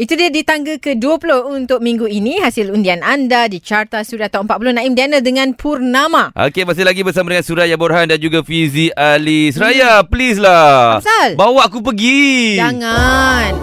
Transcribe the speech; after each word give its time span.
Itu 0.00 0.16
dia 0.16 0.32
di 0.32 0.40
tangga 0.40 0.80
ke-20 0.80 1.28
untuk 1.44 1.84
minggu 1.84 2.08
ini. 2.08 2.40
Hasil 2.40 2.72
undian 2.72 3.04
anda 3.04 3.44
di 3.52 3.60
Carta 3.60 4.00
Suria 4.00 4.32
Top 4.32 4.48
40 4.48 4.80
Naim 4.80 4.96
Diana 4.96 5.20
dengan 5.20 5.52
Purnama. 5.52 6.32
Okey, 6.32 6.64
masih 6.64 6.88
lagi 6.88 7.04
bersama 7.04 7.28
dengan 7.28 7.44
Suraya 7.44 7.76
Borhan 7.76 8.08
dan 8.08 8.16
juga 8.16 8.40
Fizi 8.40 8.88
Ali. 8.96 9.52
Suraya, 9.52 10.00
hmm. 10.00 10.08
please 10.08 10.40
lah. 10.40 11.04
Apasal? 11.04 11.36
Bawa 11.36 11.68
aku 11.68 11.84
pergi. 11.84 12.56
Jangan. 12.56 13.60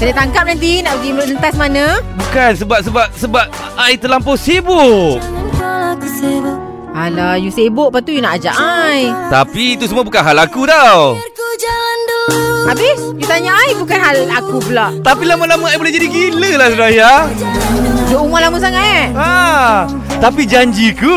Saya 0.00 0.12
tangkap 0.16 0.48
nanti 0.48 0.80
nak 0.80 1.04
pergi 1.04 1.12
mentas 1.12 1.54
mana? 1.60 2.00
Bukan 2.16 2.50
sebab 2.56 2.80
sebab 2.80 3.06
sebab 3.12 3.46
I 3.76 4.00
terlampau 4.00 4.40
sibuk. 4.40 5.20
Alah, 6.96 7.36
you 7.36 7.52
sibuk 7.52 7.92
lepas 7.92 8.00
tu 8.08 8.16
you 8.16 8.24
nak 8.24 8.40
ajak 8.40 8.56
I. 8.56 9.04
Tapi 9.28 9.76
itu 9.76 9.84
semua 9.84 10.00
bukan 10.00 10.24
hal 10.24 10.40
aku 10.40 10.64
tau. 10.64 11.20
Habis, 12.66 12.98
you 13.14 13.26
tanya 13.26 13.54
I 13.54 13.78
bukan 13.78 13.98
hal 14.02 14.16
aku 14.26 14.58
pula. 14.58 14.90
Tapi 15.02 15.22
lama-lama 15.26 15.70
I 15.70 15.78
boleh 15.78 15.94
jadi 15.94 16.08
gila 16.10 16.50
lah 16.58 16.68
Suraya. 16.74 17.12
Duduk 18.10 18.26
rumah 18.26 18.40
lama 18.42 18.58
sangat 18.58 18.82
eh? 18.82 19.06
Ha, 19.14 19.86
tapi 20.18 20.46
janjiku. 20.46 21.14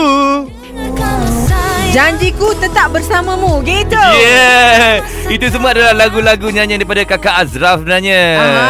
Janjiku 1.89 2.53
tetap 2.61 2.93
bersamamu, 2.93 3.65
gitu. 3.65 3.97
Yeah. 3.97 5.01
Itu 5.25 5.49
semua 5.49 5.73
adalah 5.73 6.05
lagu-lagu 6.05 6.53
nyanyian 6.53 6.85
daripada 6.85 7.01
kakak 7.01 7.33
Azraf 7.41 7.81
sebenarnya. 7.81 8.21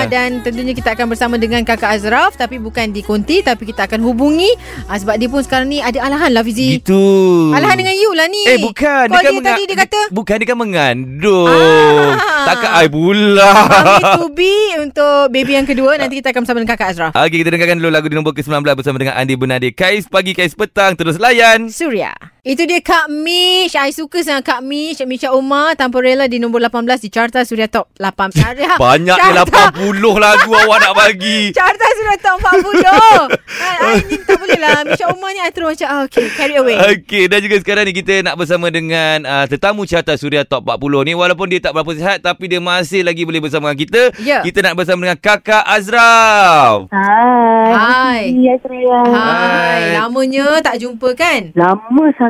Dan 0.07 0.39
tentunya 0.39 0.71
kita 0.71 0.95
akan 0.95 1.11
bersama 1.11 1.35
dengan 1.35 1.67
kakak 1.67 1.99
Azraf 1.99 2.39
tapi 2.39 2.63
bukan 2.63 2.95
di 2.95 3.03
konti 3.03 3.43
tapi 3.43 3.67
kita 3.67 3.91
akan 3.91 4.07
hubungi 4.07 4.47
ah, 4.87 4.95
sebab 4.95 5.19
dia 5.19 5.27
pun 5.27 5.43
sekarang 5.43 5.67
ni 5.67 5.83
ada 5.83 5.99
alahan 5.99 6.31
lah 6.31 6.47
Fizi. 6.47 6.79
Gitu. 6.79 7.03
Alahan 7.51 7.75
dengan 7.75 7.95
you 7.99 8.11
lah 8.15 8.27
ni. 8.31 8.43
Eh 8.47 8.57
bukan 8.63 9.11
Call 9.11 9.19
dia, 9.19 9.27
kan 9.27 9.35
dia 9.35 9.47
tadi 9.51 9.63
dia 9.67 9.77
kata 9.83 9.99
Bukan 10.15 10.35
dia 10.39 10.47
kan 10.47 10.57
mengandung 10.57 11.51
Ah. 11.51 12.47
Takkan 12.47 12.71
I 12.71 12.87
pula 12.87 13.51
Kami 13.67 14.03
to 14.15 14.25
be 14.31 14.55
untuk 14.79 15.27
baby 15.29 15.59
yang 15.59 15.67
kedua 15.67 15.99
Nanti 15.99 16.23
kita 16.23 16.31
akan 16.31 16.47
bersama 16.47 16.57
dengan 16.63 16.71
kakak 16.71 16.87
Azraf 16.95 17.11
Okey 17.13 17.43
kita 17.43 17.49
dengarkan 17.51 17.77
dulu 17.83 17.91
lagu 17.91 18.07
di 18.07 18.15
nombor 18.15 18.31
ke-19 18.31 18.63
Bersama 18.63 18.97
dengan 18.97 19.15
Andi 19.19 19.35
Bunadi 19.35 19.69
Kais 19.75 20.07
pagi 20.07 20.31
Kais 20.31 20.55
petang 20.55 20.95
Terus 20.95 21.19
layan 21.19 21.67
Surya 21.67 22.15
Itu 22.39 22.63
dia 22.63 22.79
Kak 22.79 23.11
Mish 23.11 23.75
I 23.75 23.91
suka 23.91 24.23
sangat 24.23 24.47
Kak 24.47 24.61
Mish 24.63 25.03
Misha 25.03 25.35
Umar 25.35 25.75
Tanpa 25.75 25.99
rela 25.99 26.23
di 26.23 26.39
nombor 26.39 26.63
18 26.63 26.87
Di 27.03 27.09
Carta 27.11 27.43
Surya 27.43 27.67
Top 27.67 27.91
8 27.99 28.31
Carta 28.31 28.79
Banyaknya 28.79 29.43
80 29.43 29.75
lagu 29.99 30.49
awak 30.55 30.77
nak 30.79 30.93
bagi 30.95 31.51
Carta 31.59 31.87
Surya 31.99 32.15
Top 32.23 32.39
40 32.39 32.79
I, 32.79 33.75
I 33.75 33.99
ni 34.07 34.15
tak 34.23 34.39
boleh 34.39 34.55
lah 34.55 34.87
Misha 34.87 35.05
Umar 35.11 35.35
ni 35.35 35.43
I 35.43 35.51
terus 35.51 35.75
macam 35.75 35.87
ah, 35.91 36.01
Okay 36.07 36.31
carry 36.31 36.55
away 36.55 36.79
Okey 36.79 37.27
dan 37.27 37.43
juga 37.43 37.59
sekarang 37.59 37.83
ni 37.83 37.93
kita 37.93 38.23
nak 38.23 38.39
bersama 38.39 38.71
dengan 38.71 39.27
uh, 39.27 39.43
tetamu 39.43 39.83
carta 39.83 40.15
Suria 40.15 40.47
Top 40.47 40.63
40 40.63 41.11
ni 41.11 41.13
walaupun 41.19 41.51
dia 41.51 41.59
tak 41.59 41.75
berapa 41.75 41.91
sihat 41.91 42.23
tapi 42.23 42.47
dia 42.47 42.63
masih 42.63 43.03
lagi 43.03 43.27
boleh 43.27 43.43
bersama 43.43 43.71
dengan 43.71 43.79
kita. 43.83 44.01
Ya. 44.23 44.39
Kita 44.45 44.63
nak 44.63 44.79
bersama 44.79 45.03
dengan 45.03 45.19
Kakak 45.19 45.65
Azraf. 45.67 46.87
Hai. 46.87 47.67
Hai. 47.75 48.21
Surya. 48.63 48.99
Hai 49.11 49.81
Lamanya 49.99 50.63
tak 50.63 50.79
jumpa 50.79 51.11
kan 51.13 51.51
Lama 51.53 52.05
sangat. 52.15 52.28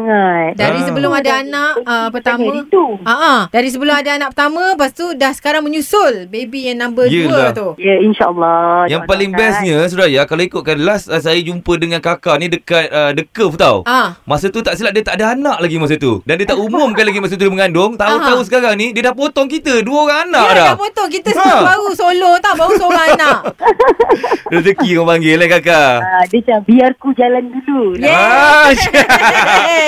Dari 0.52 0.80
Ah. 0.80 0.86
sebelum 0.86 1.12
ada 1.12 1.32
anak 1.40 1.72
uh, 1.82 2.10
pertama 2.10 2.46
Hari 2.46 2.64
tu. 2.68 2.86
Ah, 3.02 3.12
ah. 3.12 3.40
Dari 3.48 3.68
sebelum 3.68 3.92
ada 3.92 4.12
anak 4.14 4.30
pertama 4.32 4.62
Lepas 4.72 4.92
tu 4.92 5.12
dah 5.14 5.32
sekarang 5.32 5.62
menyusul 5.62 6.26
Baby 6.26 6.68
yang 6.68 6.80
number 6.80 7.06
Yelah. 7.06 7.52
2 7.52 7.56
tu 7.56 7.68
Ya, 7.78 7.96
insyaAllah. 7.98 8.86
Yang 8.86 9.02
paling 9.06 9.30
bestnya 9.32 9.78
Suraya 9.86 10.22
kalau 10.24 10.42
ikutkan 10.42 10.78
last 10.78 11.08
uh, 11.08 11.18
saya 11.18 11.40
jumpa 11.40 11.74
dengan 11.76 12.00
kakak 12.00 12.36
ni 12.38 12.48
dekat 12.48 12.88
uh, 12.88 13.12
The 13.12 13.24
Curve 13.26 13.56
tau. 13.56 13.84
Ah, 13.84 14.16
Masa 14.24 14.48
tu 14.48 14.60
tak 14.60 14.76
silap 14.76 14.92
dia 14.92 15.02
tak 15.02 15.16
ada 15.16 15.34
anak 15.34 15.60
lagi 15.60 15.76
masa 15.76 15.96
tu. 15.96 16.22
Dan 16.24 16.36
dia 16.36 16.48
tak 16.48 16.60
umumkan 16.62 17.02
lagi 17.02 17.18
masa 17.18 17.34
tu 17.34 17.42
dia 17.42 17.50
mengandung. 17.50 17.96
Tahu-tahu 17.96 18.40
Aha. 18.40 18.46
sekarang 18.46 18.74
ni 18.76 18.92
dia 18.92 19.04
dah 19.04 19.14
potong 19.14 19.46
kita 19.46 19.82
dua 19.82 20.00
orang 20.04 20.20
anak 20.28 20.46
Ya 20.46 20.54
dah. 20.54 20.68
dah 20.68 20.78
potong 20.78 21.10
Kita 21.10 21.30
Ha. 21.32 21.64
baru 21.66 21.88
solo 21.94 22.36
tau 22.38 22.54
Baru 22.54 22.74
seorang 22.76 23.08
anak 23.16 23.40
Rezeki 24.50 24.90
orang 24.96 25.08
panggil 25.16 25.36
lah 25.36 25.48
kakak. 25.50 25.96
Ah, 26.00 26.24
dia 26.26 26.40
macam, 26.40 26.60
biar 26.66 26.92
ku 26.96 27.10
jalan 27.14 27.44
dulu. 27.50 27.96
Yeah. 27.96 28.12
Ah, 28.12 28.70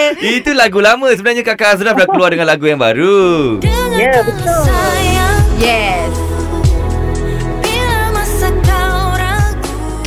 Itu 0.37 0.51
lagu 0.57 0.79
lama 0.81 1.09
sebenarnya 1.13 1.43
kakak 1.45 1.79
Azraf 1.79 1.95
dah 1.97 2.07
keluar 2.07 2.33
dengan 2.33 2.49
lagu 2.49 2.65
yang 2.65 2.81
baru. 2.81 3.59
Ya, 3.95 4.21
betul. 4.25 4.63
Yes 5.61 6.40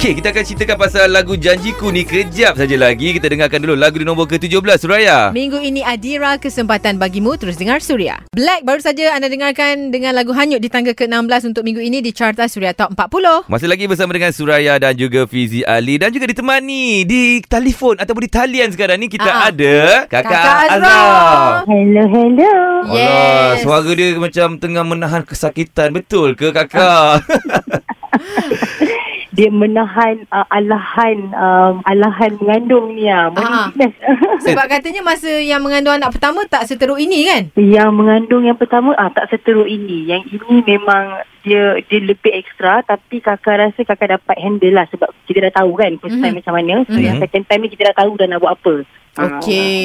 Okey, 0.05 0.21
kita 0.21 0.37
akan 0.37 0.45
ceritakan 0.45 0.77
pasal 0.77 1.09
lagu 1.09 1.33
Janjiku 1.33 1.89
ni 1.89 2.05
kejap 2.05 2.61
saja 2.61 2.77
lagi. 2.77 3.17
Kita 3.17 3.25
dengarkan 3.25 3.57
dulu 3.57 3.73
lagu 3.73 3.97
di 3.97 4.05
nombor 4.05 4.29
ke-17 4.29 4.77
Suraya. 4.77 5.33
Minggu 5.33 5.57
ini 5.65 5.81
Adira 5.81 6.37
kesempatan 6.37 7.01
bagimu 7.01 7.41
Terus 7.41 7.57
dengar 7.57 7.81
Suria 7.81 8.21
Black 8.37 8.69
baru 8.69 8.85
saja 8.85 9.17
anda 9.17 9.33
dengarkan 9.33 9.89
Dengan 9.89 10.13
lagu 10.13 10.37
Hanyut 10.37 10.61
di 10.61 10.69
tangga 10.69 10.93
ke-16 10.93 11.49
Untuk 11.49 11.65
minggu 11.65 11.81
ini 11.81 12.05
di 12.05 12.13
Carta 12.13 12.45
Suria 12.53 12.77
Top 12.77 12.93
40 12.93 13.49
Masih 13.49 13.65
lagi 13.65 13.89
bersama 13.89 14.13
dengan 14.13 14.29
Suraya 14.37 14.77
dan 14.77 14.93
juga 14.93 15.25
Fizi 15.25 15.65
Ali 15.65 15.97
dan 15.97 16.13
juga 16.13 16.29
ditemani 16.29 17.09
di 17.09 17.41
telefon 17.41 17.97
ataupun 17.97 18.29
di 18.29 18.33
talian 18.37 18.69
sekarang 18.77 19.01
ni 19.01 19.09
kita 19.09 19.25
Ah, 19.25 19.49
ah. 19.49 19.49
ada 19.49 20.05
Kakak, 20.05 20.21
Kakak 20.29 20.57
Azraf. 20.69 20.85
Azraf. 20.85 21.65
Hello, 21.65 22.05
hello. 22.13 22.53
Alah, 22.93 23.57
Yes 23.57 23.65
suara 23.65 23.91
dia 23.97 24.21
macam 24.21 24.61
tengah 24.61 24.85
menahan 24.85 25.25
kesakitan. 25.25 25.97
Betul 25.97 26.37
ke 26.37 26.53
kakak? 26.53 27.25
Dia 29.35 29.51
menahan 29.51 30.25
uh, 30.31 30.47
alahan 30.49 31.19
um, 31.35 31.75
alahan 31.85 32.39
mengandung 32.39 32.95
ni 32.95 33.11
Ah, 33.11 33.29
ah. 33.35 33.69
Sebab 34.47 34.67
katanya 34.71 35.03
masa 35.03 35.29
yang 35.43 35.61
mengandung 35.61 35.99
anak 35.99 36.15
pertama 36.15 36.47
Tak 36.47 36.71
seteruk 36.71 36.97
ini 37.03 37.27
kan 37.27 37.43
Yang 37.59 37.91
mengandung 37.91 38.43
yang 38.47 38.55
pertama 38.57 38.95
ah 38.95 39.11
tak 39.11 39.27
seteruk 39.31 39.67
ini. 39.67 40.07
Yang 40.07 40.39
ini 40.39 40.63
memang 40.63 41.27
dia 41.45 41.63
dia 41.85 42.01
lebih 42.01 42.33
ekstra 42.35 42.81
tapi 42.83 43.21
kakak 43.21 43.61
rasa 43.61 43.81
kakak 43.85 44.17
dapat 44.17 44.37
handle 44.37 44.73
lah 44.73 44.89
sebab 44.89 45.13
kita 45.25 45.45
dah 45.45 45.61
tahu 45.61 45.77
kan 45.77 45.93
first 45.97 46.17
time 46.17 46.33
Mhm. 46.33 46.39
macam 46.41 46.53
mana. 46.55 46.75
So 46.85 46.97
Mhm. 46.97 47.05
yang 47.05 47.17
second 47.19 47.45
time 47.45 47.61
ni 47.61 47.69
kita 47.69 47.83
dah 47.87 47.97
tahu 47.97 48.17
dah 48.17 48.27
nak 48.27 48.41
buat 48.41 48.55
apa. 48.55 48.75
Okey 49.15 49.79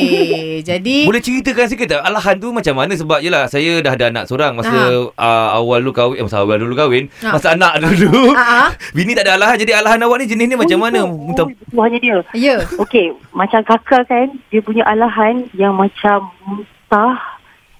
Jadi 0.69 1.05
Boleh 1.05 1.21
ceritakan 1.21 1.69
sikit 1.69 1.85
tak 1.87 2.01
alahan 2.01 2.33
tu 2.35 2.49
macam 2.49 2.73
mana 2.73 2.97
sebab 2.97 3.21
yelah 3.21 3.45
saya 3.45 3.77
dah 3.77 3.93
ada 3.93 4.09
anak 4.09 4.25
seorang 4.25 4.57
masa 4.57 4.73
uh, 5.05 5.47
awal 5.53 5.77
dulu 5.79 5.93
kahwin 5.93 6.17
eh, 6.17 6.25
masa 6.25 6.41
awal 6.41 6.57
dulu 6.57 6.73
kahwin 6.73 7.13
Ah. 7.21 7.37
masa 7.37 7.53
anak 7.53 7.77
dulu 7.77 8.33
Ah, 8.33 8.73
bini 8.97 9.13
tak 9.13 9.29
ada 9.29 9.37
alahan 9.37 9.55
jadi 9.55 9.77
alahan 9.77 10.01
awak 10.01 10.17
ni 10.17 10.25
jenis 10.25 10.49
ni 10.49 10.57
macam 10.57 10.81
mana 10.81 11.05
Oh, 11.05 11.13
Muntah 11.13 11.45
oh, 11.45 11.83
hanya 11.83 12.01
dia. 12.01 12.17
Ya 12.33 12.57
Okey, 12.75 13.13
macam 13.31 13.61
kakak 13.61 14.09
kan, 14.09 14.33
dia 14.49 14.59
punya 14.59 14.81
alahan 14.83 15.45
yang 15.53 15.77
macam 15.77 16.33
muntah 16.41 17.28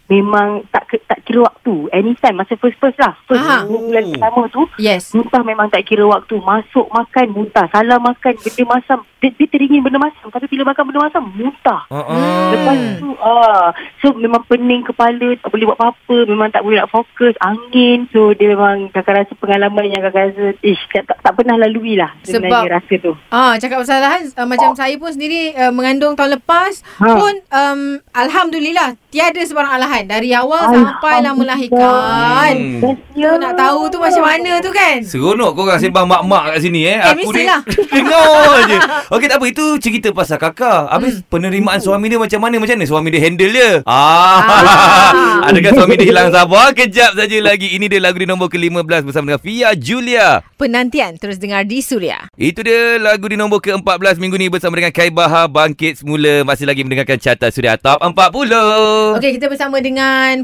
memang 0.09 0.65
tak 0.67 0.83
tak 1.05 1.21
kira 1.21 1.45
waktu. 1.45 1.87
Anytime 1.91 2.35
masa 2.35 2.57
first 2.57 2.75
first 2.77 2.97
lah. 2.97 3.13
First 3.23 3.39
Aha. 3.39 3.63
dua 3.63 3.77
bulan 3.79 4.03
pertama 4.09 4.41
tu 4.49 4.65
Yes 4.75 5.13
muntah 5.13 5.41
memang 5.41 5.69
tak 5.69 5.85
kira 5.85 6.03
waktu. 6.03 6.35
Masuk 6.35 6.89
makan 6.89 7.25
muntah, 7.29 7.69
salah 7.69 7.97
makan 7.97 8.33
benda 8.35 8.63
masam. 8.67 8.99
Dia, 9.19 9.29
dia 9.29 9.45
teringin 9.45 9.83
benda 9.83 9.99
masam 9.99 10.27
tapi 10.27 10.47
bila 10.47 10.71
makan 10.71 10.83
benda 10.85 11.03
masam 11.03 11.23
muntah. 11.29 11.81
uh-uh. 11.87 12.49
Lepas 12.49 12.77
tu 12.97 13.09
ah, 13.19 13.67
So 13.99 14.15
memang 14.15 14.47
pening 14.47 14.81
kepala 14.81 15.35
Tak 15.35 15.51
boleh 15.51 15.67
buat 15.67 15.77
apa-apa 15.77 16.23
Memang 16.23 16.49
tak 16.49 16.63
boleh 16.63 16.79
nak 16.79 16.87
fokus 16.87 17.35
Angin 17.37 18.07
So 18.09 18.31
dia 18.31 18.49
memang 18.49 18.87
Kakak 18.89 19.19
rasa 19.19 19.33
pengalaman 19.35 19.85
yang 19.85 20.01
kakak 20.01 20.31
rasa 20.31 20.55
Ish 20.61 20.81
tak, 20.89 21.03
tak, 21.03 21.19
tak 21.19 21.33
pernah 21.35 21.59
lalui 21.59 21.93
lah 21.93 22.15
Sebab- 22.23 22.47
Sebenarnya 22.47 22.79
rasa 22.79 22.93
tu 22.97 23.11
Ah, 23.27 23.53
cakap 23.55 23.77
pasal 23.77 23.99
uh, 23.99 24.47
macam 24.47 24.71
saya 24.73 24.95
pun 24.95 25.11
sendiri 25.11 25.51
uh, 25.53 25.69
mengandung 25.69 26.15
tahun 26.15 26.39
lepas 26.39 26.71
Ha. 26.97 27.05
pun 27.11 27.33
um, 27.49 27.81
alhamdulillah 28.13 28.95
tiada 29.09 29.39
sebarang 29.39 29.73
alahan 29.73 29.98
dari 30.05 30.29
awal 30.35 30.69
sampai 30.69 31.25
lah 31.25 31.33
melahirkan. 31.35 32.53
Hmm. 32.55 32.95
Tu 33.19 33.31
nak 33.39 33.53
tahu 33.57 33.91
tu 33.91 33.97
macam 33.99 34.23
mana 34.23 34.63
tu 34.63 34.71
kan? 34.71 35.03
Seronok 35.03 35.51
kau 35.57 35.63
orang 35.67 35.79
sembang 35.81 36.07
mak-mak 36.07 36.55
kat 36.55 36.57
sini 36.63 36.87
eh. 36.87 36.97
Eh, 37.03 37.15
mestilah. 37.19 37.61
dengar 37.95 38.53
je. 38.69 38.77
Okey 39.11 39.27
tak 39.27 39.37
apa 39.41 39.45
itu 39.49 39.65
cerita 39.81 40.07
pasal 40.15 40.37
kakak. 40.39 40.87
Habis 40.87 41.25
penerimaan 41.27 41.83
suami 41.83 42.07
dia 42.07 42.19
macam 42.21 42.39
mana? 42.39 42.55
Macam 42.61 42.75
mana 42.79 42.85
suami 42.87 43.07
dia 43.11 43.21
handle 43.25 43.51
dia? 43.51 43.71
Ah. 43.83 44.39
Ah. 44.45 45.09
Adakah 45.51 45.71
suami 45.75 45.99
dia 45.99 46.07
hilang 46.13 46.29
sabar? 46.31 46.71
Kejap 46.71 47.17
saja 47.17 47.37
lagi. 47.43 47.75
Ini 47.75 47.91
dia 47.91 47.99
lagu 47.99 48.21
di 48.21 48.27
nombor 48.29 48.47
ke-15 48.47 49.01
bersama 49.03 49.33
dengan 49.33 49.41
Fia 49.41 49.69
Julia. 49.75 50.39
Penantian 50.55 51.19
terus 51.19 51.41
dengar 51.41 51.65
di 51.65 51.83
Suria. 51.83 52.29
Itu 52.37 52.61
dia 52.61 53.01
lagu 53.01 53.25
di 53.27 53.35
nombor 53.35 53.59
ke-14 53.59 54.21
minggu 54.21 54.37
ni 54.37 54.47
bersama 54.47 54.77
dengan 54.77 54.93
Kai 54.93 55.11
Bahar 55.11 55.49
Bangkit 55.49 56.05
Semula. 56.05 56.45
Masih 56.45 56.69
lagi 56.69 56.85
mendengarkan 56.85 57.17
carta 57.19 57.51
Suria 57.51 57.75
Top 57.75 57.99
40. 57.99 59.17
Okey, 59.17 59.31
kita 59.41 59.49
bersama 59.49 59.81
dengan 59.81 59.88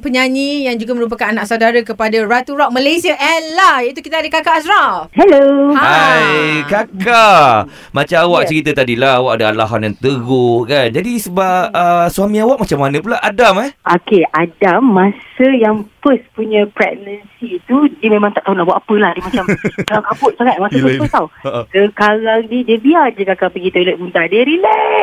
penyanyi 0.02 0.66
yang 0.66 0.80
juga 0.80 0.98
merupakan 0.98 1.30
anak 1.30 1.46
saudara 1.46 1.78
kepada 1.82 2.18
Ratu 2.26 2.58
Rock 2.58 2.74
Malaysia 2.74 3.14
Ella. 3.14 3.86
Iaitu 3.86 4.02
kita 4.02 4.24
ada 4.24 4.30
Kakak 4.32 4.66
Azraf. 4.66 5.14
Hello. 5.14 5.70
Ha. 5.76 5.86
Hai 5.86 6.66
kakak. 6.66 7.70
Macam 7.92 8.18
awak 8.26 8.42
Ya. 8.46 8.48
cerita 8.50 8.72
tadi 8.74 8.98
lah 8.98 9.22
Awak 9.22 9.34
ada 9.38 9.46
alahan 9.52 9.82
yang 9.86 9.96
teruk 9.98 10.66
kan? 10.66 10.88
Jadi 10.90 11.12
sebab 11.22 11.70
uh, 11.70 12.08
suami 12.10 12.42
awak 12.42 12.66
macam 12.66 12.78
mana 12.80 12.98
pula? 12.98 13.18
Adam 13.22 13.62
eh? 13.62 13.72
Okey 13.86 14.24
Adam 14.32 14.82
Masa 14.82 15.48
yang 15.54 15.86
first 16.06 16.22
punya 16.38 16.70
pregnancy 16.70 17.58
tu 17.66 17.90
dia 17.98 18.14
memang 18.14 18.30
tak 18.30 18.46
tahu 18.46 18.54
nak 18.54 18.70
buat 18.70 18.78
apa 18.78 18.94
lah. 19.02 19.12
Dia 19.18 19.26
macam 19.26 19.46
dalam 19.90 20.04
kabut 20.06 20.32
sangat 20.38 20.62
masa 20.62 20.78
tu 20.78 21.08
tau. 21.10 21.26
Ha, 21.42 21.50
ha. 21.50 21.62
Sekarang 21.74 22.46
ni 22.46 22.62
dia 22.62 22.78
biar 22.78 23.10
je 23.18 23.26
kakak 23.26 23.50
pergi 23.50 23.74
toilet 23.74 23.98
muntah. 23.98 24.30
Dia 24.30 24.46
relax. 24.46 25.02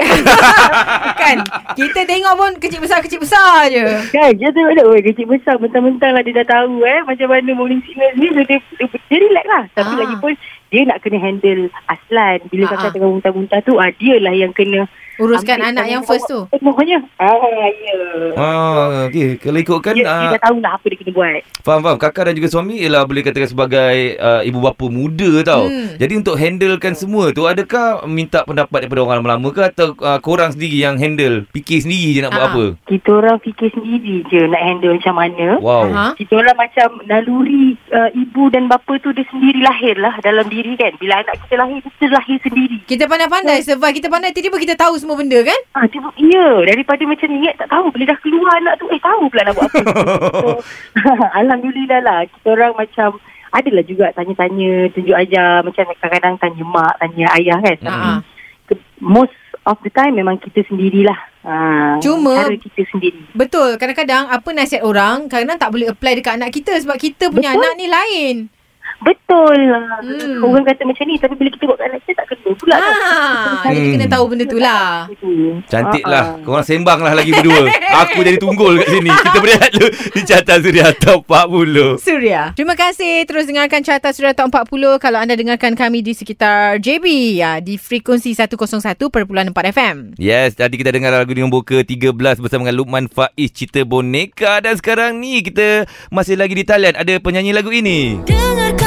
kan? 1.27 1.37
Kita 1.75 2.07
tengok 2.07 2.35
pun 2.39 2.53
kecil 2.63 2.79
besar 2.79 3.03
kecil 3.03 3.19
besar 3.19 3.67
je. 3.67 3.83
kan 4.15 4.31
dia 4.31 4.55
tu 4.55 4.63
ada 4.63 4.87
oi 4.87 5.03
kecil 5.03 5.27
besar 5.27 5.59
mentang-mentang 5.59 6.15
lah 6.15 6.23
dia 6.23 6.39
dah 6.39 6.47
tahu 6.47 6.87
eh 6.87 7.03
macam 7.03 7.27
mana 7.27 7.51
morning 7.51 7.83
sickness 7.83 8.15
ni 8.15 8.31
so 8.31 8.43
dia, 8.47 8.63
dia, 8.79 8.87
dia 8.87 9.19
relax 9.19 9.47
lah. 9.51 9.65
Tapi 9.75 9.93
Ah. 9.93 9.99
lagi 10.07 10.15
pun 10.23 10.33
dia 10.71 10.87
nak 10.87 11.03
kena 11.03 11.19
handle 11.19 11.67
Aslan. 11.91 12.39
Bila 12.47 12.63
Ah, 12.65 12.71
kakak 12.79 12.89
ah. 12.89 12.93
tengah 12.95 13.11
muntah-muntah 13.11 13.61
tu 13.67 13.75
ah, 13.83 13.91
dia 13.91 14.23
lah 14.23 14.31
yang 14.31 14.55
kena 14.55 14.87
Uruskan 15.23 15.57
ambil 15.57 15.71
anak 15.71 15.87
yang 15.87 16.03
first 16.03 16.27
tu. 16.27 16.51
Penuhnya. 16.51 16.99
Ah, 17.17 17.39
ya. 17.71 17.97
Ah, 18.35 19.07
okey. 19.07 19.39
Kalau 19.39 19.59
ikutkan 19.59 19.95
Dia, 19.95 20.03
dia 20.03 20.11
ah, 20.11 20.33
dah 20.35 20.43
tahu 20.43 20.57
lah 20.59 20.73
apa 20.75 20.87
dia 20.91 20.99
kena 20.99 21.13
buat. 21.15 21.43
Faham 21.63 21.81
faham 21.81 21.97
Kakak 21.97 22.25
dan 22.27 22.35
juga 22.35 22.51
suami 22.51 22.83
Ialah 22.83 23.07
boleh 23.07 23.23
katakan 23.23 23.47
sebagai 23.47 24.19
uh, 24.19 24.43
Ibu 24.43 24.59
bapa 24.59 24.87
muda 24.87 25.31
tau 25.47 25.65
Hmm. 25.65 25.95
Jadi 25.95 26.19
untuk 26.19 26.35
handlekan 26.35 26.93
semua 26.93 27.31
tu 27.31 27.47
Adakah 27.47 28.03
minta 28.05 28.43
pendapat 28.43 28.83
daripada 28.83 29.07
orang 29.07 29.23
lama-lama 29.23 29.55
ke 29.55 29.63
Atau 29.63 29.95
uh, 29.95 30.19
korang 30.19 30.51
sendiri 30.51 30.75
yang 30.75 30.99
handle 30.99 31.47
Fikir 31.55 31.79
sendiri 31.79 32.19
je 32.19 32.21
nak 32.21 32.35
buat 32.35 32.43
Ah. 32.43 32.51
apa 32.51 32.65
Kita 32.85 33.09
orang 33.15 33.39
fikir 33.39 33.69
sendiri 33.71 34.27
je 34.27 34.41
nak 34.45 34.59
handle 34.59 34.99
macam 34.99 35.15
mana. 35.15 35.47
Wow 35.63 35.85
Ha? 35.87 36.07
Kita 36.17 36.33
orang 36.35 36.57
macam 36.57 36.89
naluri 37.05 37.79
uh, 37.91 38.11
ibu 38.13 38.51
dan 38.51 38.67
bapa 38.67 38.99
tu 38.99 39.13
dia 39.13 39.23
sendiri 39.29 39.61
lahir 39.61 39.95
lah 39.99 40.19
dalam 40.19 40.49
diri 40.49 40.75
kan. 40.75 40.91
Bila 40.99 41.21
anak 41.21 41.37
kita 41.47 41.55
lahir, 41.59 41.79
kita 41.79 42.07
lahir 42.09 42.37
sendiri. 42.41 42.77
Kita 42.83 43.05
pandai-pandai 43.05 43.61
survive. 43.63 43.95
Kita 43.95 44.09
pandai 44.09 44.33
tiba-tiba 44.33 44.59
kita 44.59 44.75
tahu 44.75 44.95
semua 44.97 45.12
benda 45.15 45.39
kan? 45.41 45.61
Ah, 45.73 45.87
tiba, 45.87 46.09
ya, 46.17 46.63
daripada 46.63 47.03
macam 47.03 47.29
ingat 47.29 47.55
tak 47.57 47.69
tahu. 47.69 47.87
Bila 47.91 48.05
dah 48.09 48.19
keluar 48.19 48.53
anak 48.57 48.75
tu, 48.77 48.87
eh 48.89 48.99
tahu 48.99 49.23
pula 49.27 49.43
nak 49.43 49.55
buat 49.55 49.69
apa. 49.69 49.81
so, 50.43 50.49
Alhamdulillah 51.41 52.01
lah. 52.01 52.21
Kita 52.27 52.49
orang 52.51 52.73
macam, 52.75 53.09
adalah 53.51 53.85
juga 53.85 54.07
tanya-tanya, 54.13 54.89
tunjuk 54.91 55.13
ajar. 55.13 55.61
Macam 55.61 55.85
kadang-kadang 55.95 56.35
tanya 56.39 56.65
mak, 56.65 56.95
tanya 56.99 57.27
ayah 57.37 57.59
kan. 57.61 57.79
Ha. 57.85 58.13
Ke- 58.65 58.81
Most 58.99 59.37
of 59.63 59.79
the 59.81 59.91
time 59.91 60.17
memang 60.17 60.39
kita 60.39 60.65
sendirilah. 60.67 61.19
Ah, 61.43 61.99
Cuma- 61.99 62.39
Cara 62.39 62.55
kita 62.55 62.83
sendiri. 62.89 63.23
Betul. 63.33 63.77
Kadang-kadang 63.77 64.31
apa 64.31 64.49
nasihat 64.51 64.83
orang, 64.83 65.27
kadang-kadang 65.27 65.61
tak 65.61 65.71
boleh 65.71 65.87
apply 65.91 66.13
dekat 66.17 66.35
anak 66.35 66.51
kita 66.51 66.73
sebab 66.79 66.97
kita 66.97 67.29
punya 67.29 67.53
Betul. 67.53 67.61
anak 67.61 67.73
ni 67.77 67.87
lain. 67.87 68.37
Betul 69.01 69.57
lah. 69.67 69.99
Hmm. 69.99 70.21
Hmm. 70.21 70.45
Orang 70.45 70.63
kata 70.63 70.85
macam 70.85 71.05
ni, 71.05 71.17
tapi 71.17 71.35
bila 71.35 71.49
kita 71.49 71.65
buat 71.65 71.79
kat 71.79 71.87
anak 71.89 72.01
kita 72.03 72.13
tak 72.15 72.27
kena 72.29 72.51
pula. 72.55 72.77
Ah, 72.77 73.63
jadi 73.65 73.79
Hmm. 73.81 73.93
kena 73.95 74.07
tahu 74.09 74.25
benda 74.27 74.45
tu 74.45 74.59
lah. 74.59 75.09
Cantik 75.65 76.05
Ah, 76.05 76.11
lah 76.11 76.25
ah. 76.29 76.43
Korang 76.43 76.63
sembang 76.63 77.01
lah 77.01 77.15
lagi 77.15 77.31
berdua 77.31 77.65
Aku 78.03 78.21
jadi 78.21 78.37
tunggul 78.37 78.77
kat 78.77 78.89
sini 78.91 79.09
Kita 79.09 79.39
berehat 79.39 79.71
dulu 79.71 79.89
Di 79.89 80.21
Carta 80.23 80.55
Suria 80.59 80.89
Top 80.93 81.25
40 81.25 81.97
Surya. 81.99 82.53
Terima 82.53 82.75
kasih 82.75 83.25
terus 83.25 83.47
dengarkan 83.47 83.81
Carta 83.81 84.11
Surya 84.11 84.33
Top 84.33 84.51
40 84.51 84.69
kalau 84.99 85.19
anda 85.19 85.33
dengarkan 85.33 85.73
kami 85.73 86.01
di 86.01 86.13
sekitar 86.13 86.77
JB 86.79 87.07
ya 87.35 87.59
di 87.59 87.77
frekuensi 87.77 88.35
101.4 88.35 89.09
FM. 89.73 89.97
Yes, 90.17 90.55
tadi 90.55 90.75
kita 90.75 90.91
dengar 90.91 91.11
lagu 91.11 91.31
di 91.31 91.41
nombor 91.41 91.63
ke-13 91.63 92.13
bersama 92.39 92.65
dengan 92.65 92.77
Lukman 92.77 93.07
Faiz 93.07 93.51
Cita 93.51 93.83
Boneka 93.83 94.61
dan 94.61 94.75
sekarang 94.75 95.17
ni 95.17 95.41
kita 95.41 95.85
masih 96.09 96.35
lagi 96.35 96.53
di 96.53 96.65
talian 96.65 96.95
ada 96.95 97.15
penyanyi 97.19 97.53
lagu 97.53 97.71
ini. 97.71 98.21
Dengarkanlah 98.23 98.82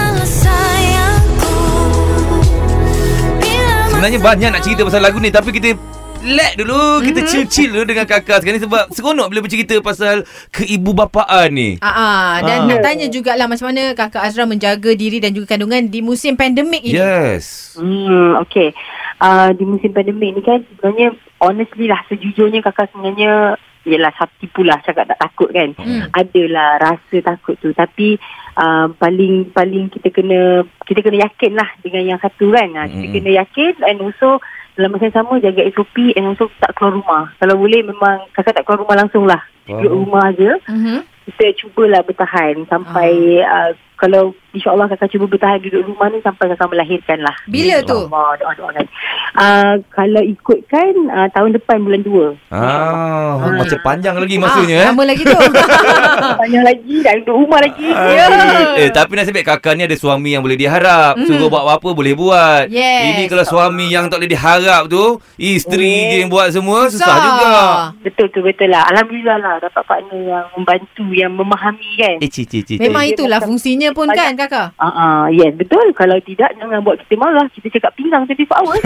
Sebenarnya 4.06 4.22
banyak 4.22 4.50
nak 4.54 4.62
cerita 4.62 4.86
pasal 4.86 5.02
lagu 5.02 5.18
ni 5.18 5.34
tapi 5.34 5.50
kita 5.50 5.74
let 6.22 6.54
dulu, 6.62 7.02
kita 7.02 7.26
Mhm. 7.26 7.30
chill-chill 7.34 7.74
dulu 7.74 7.90
dengan 7.90 8.06
kakak 8.06 8.38
sekarang 8.38 8.62
ni 8.62 8.66
sebab 8.70 8.84
seronok 8.94 9.34
bila 9.34 9.42
bercerita 9.42 9.82
pasal 9.82 10.22
keibubapaan 10.54 11.50
ni. 11.50 11.82
Ah, 11.82 11.90
ah. 11.90 12.30
dan 12.46 12.58
Ah. 12.62 12.68
nak 12.70 12.86
tanya 12.86 13.10
jugalah 13.10 13.50
macam 13.50 13.74
mana 13.74 13.98
Kakak 13.98 14.22
Azra 14.22 14.46
menjaga 14.46 14.94
diri 14.94 15.18
dan 15.18 15.34
juga 15.34 15.58
kandungan 15.58 15.90
di 15.90 16.06
musim 16.06 16.38
pandemik 16.38 16.86
ini. 16.86 16.94
Yes. 16.94 17.74
Hmm, 17.82 18.38
okay. 18.46 18.78
Uh, 19.18 19.50
di 19.58 19.66
musim 19.66 19.90
pandemik 19.90 20.38
ni 20.38 20.42
kan 20.46 20.62
sebenarnya 20.70 21.10
honestly 21.42 21.90
lah 21.90 21.98
sejujurnya 22.06 22.62
kakak 22.62 22.94
sebenarnya 22.94 23.58
Yelah 23.86 24.10
pula 24.50 24.82
cakap 24.82 25.06
tak 25.06 25.22
takut 25.22 25.50
kan. 25.54 25.70
Hmm. 25.78 26.10
Adalah 26.10 26.82
rasa 26.82 27.18
takut 27.22 27.54
tu. 27.62 27.70
Tapi 27.70 28.18
uh, 28.58 28.88
paling 28.98 29.52
paling 29.52 29.92
kita 29.92 30.10
kena 30.12 30.64
kita 30.88 31.00
kena 31.04 31.28
yakin 31.28 31.54
lah 31.56 31.70
dengan 31.84 32.16
yang 32.16 32.20
satu 32.20 32.52
kan. 32.52 32.70
Uh, 32.76 32.88
kita 32.90 33.06
Mm-mm. 33.06 33.16
kena 33.22 33.32
yakin 33.46 33.74
and 33.86 34.00
also 34.02 34.40
dalam 34.76 34.92
masa 34.92 35.08
yang 35.08 35.18
sama 35.24 35.40
jaga 35.40 35.62
SOP 35.72 35.96
and 36.20 36.26
also 36.28 36.52
tak 36.60 36.76
keluar 36.76 37.00
rumah. 37.00 37.24
Kalau 37.40 37.56
boleh 37.56 37.82
memang 37.84 38.28
kakak 38.36 38.60
tak 38.60 38.64
keluar 38.68 38.84
rumah 38.84 38.98
langsung 39.00 39.24
lah. 39.24 39.42
Duduk 39.66 39.94
rumah 40.06 40.30
je. 40.36 40.52
Mhm. 40.68 41.00
Kita 41.26 41.46
cubalah 41.66 42.06
bertahan 42.06 42.70
sampai 42.70 43.42
uh, 43.42 43.74
kalau 43.98 44.38
insyaAllah 44.56 44.88
kakak 44.88 45.12
cuba 45.12 45.26
bertahan 45.28 45.60
duduk 45.60 45.84
rumah 45.86 46.08
ni 46.10 46.20
sampai 46.20 46.50
kakak 46.50 46.70
melahirkan 46.72 47.20
lah. 47.20 47.36
Bila 47.46 47.76
tu? 47.84 48.00
Allah, 48.08 48.72
kan. 48.72 48.86
Uh, 49.36 49.74
kalau 49.92 50.22
ikutkan 50.24 50.94
uh, 51.12 51.28
tahun 51.30 51.52
depan 51.54 51.84
bulan 51.84 52.02
2. 52.02 52.50
Ah, 52.50 53.36
Ah. 53.36 53.52
macam 53.54 53.80
panjang 53.84 54.16
lagi 54.16 54.36
masanya 54.38 54.76
ah, 54.76 54.82
eh. 54.82 54.90
Lama 54.90 55.04
lagi 55.04 55.24
tu. 55.24 55.36
Panjang 56.42 56.64
lagi 56.64 56.94
dah 57.02 57.14
duduk 57.20 57.36
rumah 57.38 57.60
lagi. 57.60 57.84
Ya. 57.86 58.28
Eh 58.78 58.90
tapi 58.90 59.12
nasib 59.14 59.34
baik 59.34 59.48
kakak 59.48 59.76
ni 59.76 59.84
ada 59.84 59.96
suami 59.96 60.32
yang 60.32 60.42
boleh 60.42 60.56
diharap. 60.56 61.20
Mhm. 61.20 61.26
Suruh 61.28 61.48
buat 61.48 61.64
apa 61.66 61.90
boleh 61.92 62.14
buat. 62.14 62.72
Yes. 62.72 63.04
Ini 63.12 63.24
kalau 63.28 63.44
suami 63.44 63.92
yang 63.92 64.08
tak 64.08 64.22
boleh 64.22 64.32
diharap 64.32 64.88
tu, 64.88 65.04
isteri 65.36 65.92
Eh. 65.92 66.08
je 66.08 66.18
yang 66.24 66.32
buat 66.32 66.48
semua 66.50 66.88
susah 66.88 67.16
juga. 67.18 67.54
Betul 68.02 68.32
tu 68.32 68.40
betul 68.40 68.72
lah. 68.72 68.88
Alhamdulillah 68.88 69.38
lah 69.38 69.56
dapat 69.60 69.84
partner 69.84 70.22
yang 70.22 70.46
membantu, 70.56 71.06
yang 71.12 71.32
memahami 71.34 71.90
kan. 71.98 72.16
Eh, 72.20 72.30
cik, 72.30 72.46
cik, 72.48 72.64
cik. 72.66 72.78
Memang 72.80 73.04
Dia 73.04 73.14
itulah 73.14 73.40
fungsinya 73.42 73.90
pun 73.92 74.08
kan 74.08 74.32
kakak. 74.46 74.68
Ah, 74.78 74.88
uh, 74.88 75.26
yes 75.28 75.52
betul. 75.52 75.84
Kalau 75.92 76.16
tidak 76.22 76.54
jangan 76.56 76.80
buat 76.82 77.02
kita 77.02 77.16
marah. 77.16 77.46
Kita 77.50 77.68
cakap 77.74 77.92
pinggang 77.94 78.24
24 78.26 78.46
hours. 78.56 78.84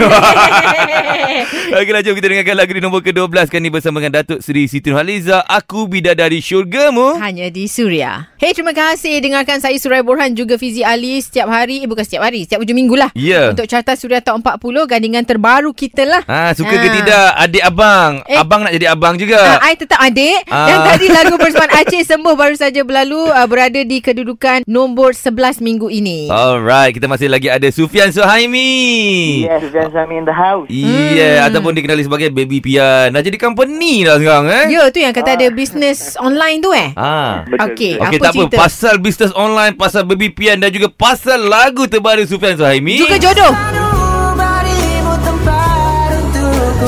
Okeylah 1.72 2.00
jom 2.00 2.14
kita 2.14 2.26
dengarkan 2.28 2.56
lagu 2.56 2.72
di 2.72 2.80
nombor 2.80 3.00
ke-12 3.00 3.46
kan 3.46 3.60
ni 3.60 3.68
bersama 3.68 3.98
dengan 3.98 4.20
Datuk 4.20 4.40
Seri 4.40 4.66
Siti 4.66 4.88
Nurhaliza 4.88 5.42
Aku 5.42 5.86
Bidadari 5.86 6.38
Syurgamu 6.38 7.18
Hanya 7.18 7.48
di 7.48 7.66
Suria. 7.66 8.30
Hey, 8.36 8.52
terima 8.52 8.72
kasih 8.72 9.20
dengarkan 9.20 9.60
saya 9.60 9.76
Surai 9.76 10.00
Borhan 10.00 10.32
juga 10.32 10.56
Fizi 10.56 10.80
Ali 10.80 11.20
setiap 11.20 11.46
hari. 11.46 11.84
Eh, 11.84 11.88
bukan 11.88 12.02
setiap 12.02 12.24
hari. 12.24 12.44
Setiap 12.44 12.60
hujung 12.60 12.74
minggu 12.74 12.96
lah. 12.96 13.10
Ya 13.12 13.52
Untuk 13.52 13.66
Carta 13.66 13.92
Suria 13.94 14.20
Top 14.20 14.40
40, 14.40 14.60
gandingan 14.86 15.24
terbaru 15.24 15.70
kita 15.70 16.02
lah. 16.02 16.22
Ha, 16.24 16.52
suka 16.52 16.70
ke 16.70 16.78
Ah. 16.80 16.94
tidak 16.94 17.24
adik 17.38 17.62
abang? 17.62 18.12
Eh. 18.24 18.36
Abang 18.36 18.60
nak 18.62 18.72
jadi 18.72 18.86
abang 18.88 19.08
Uh, 19.10 19.18
juga. 19.18 19.38
I 19.60 19.74
tetap 19.74 19.98
adik 19.98 20.40
Ah. 20.46 20.66
Dan 20.66 20.78
tadi 20.86 21.06
lagu 21.08 21.34
persembahan 21.36 21.72
Aceh 21.76 22.02
Sembuh 22.06 22.34
baru 22.34 22.54
saja 22.54 22.80
berlalu 22.80 23.26
uh, 23.26 23.44
Berada 23.44 23.80
di 23.80 23.98
kedudukan 23.98 24.62
nombor 24.64 25.12
11 25.12 25.49
minggu 25.58 25.90
ini 25.90 26.30
Alright, 26.30 26.94
kita 26.94 27.06
masih 27.06 27.26
lagi 27.26 27.50
ada 27.50 27.66
Sufian 27.68 28.14
Suhaimi. 28.14 29.42
Yes, 29.42 29.66
Jan 29.68 29.90
Sami 29.90 30.14
in 30.14 30.24
the 30.24 30.30
house. 30.30 30.70
Yeah, 30.70 31.42
Hmm. 31.42 31.46
ataupun 31.50 31.72
dikenali 31.72 32.02
sebagai 32.02 32.30
Baby 32.30 32.60
Pian. 32.60 33.10
Dah 33.10 33.18
jadi 33.18 33.34
company 33.34 34.04
dah 34.04 34.16
sekarang 34.16 34.46
eh. 34.46 34.64
Ya 34.70 34.86
tu 34.86 34.98
yang 34.98 35.10
kata 35.10 35.34
ada 35.34 35.46
bisnes 35.48 36.14
online 36.16 36.60
tu 36.60 36.70
eh 36.70 36.94
Ah. 36.94 37.42
Betul. 37.42 37.58
Okey, 37.66 37.92
Okey, 37.96 38.06
apa 38.12 38.14
tak 38.14 38.30
apa. 38.30 38.36
cerita? 38.36 38.56
Pasal 38.56 38.94
bisnes 38.98 39.32
online, 39.32 39.74
pasal 39.74 40.02
Baby 40.04 40.28
Pian 40.28 40.56
dan 40.56 40.68
juga 40.68 40.86
pasal 40.86 41.42
lagu 41.42 41.82
terbaru 41.84 42.22
Sufian 42.22 42.54
Suhaimi. 42.54 42.94
Juga 42.96 43.16
jodoh 43.16 43.79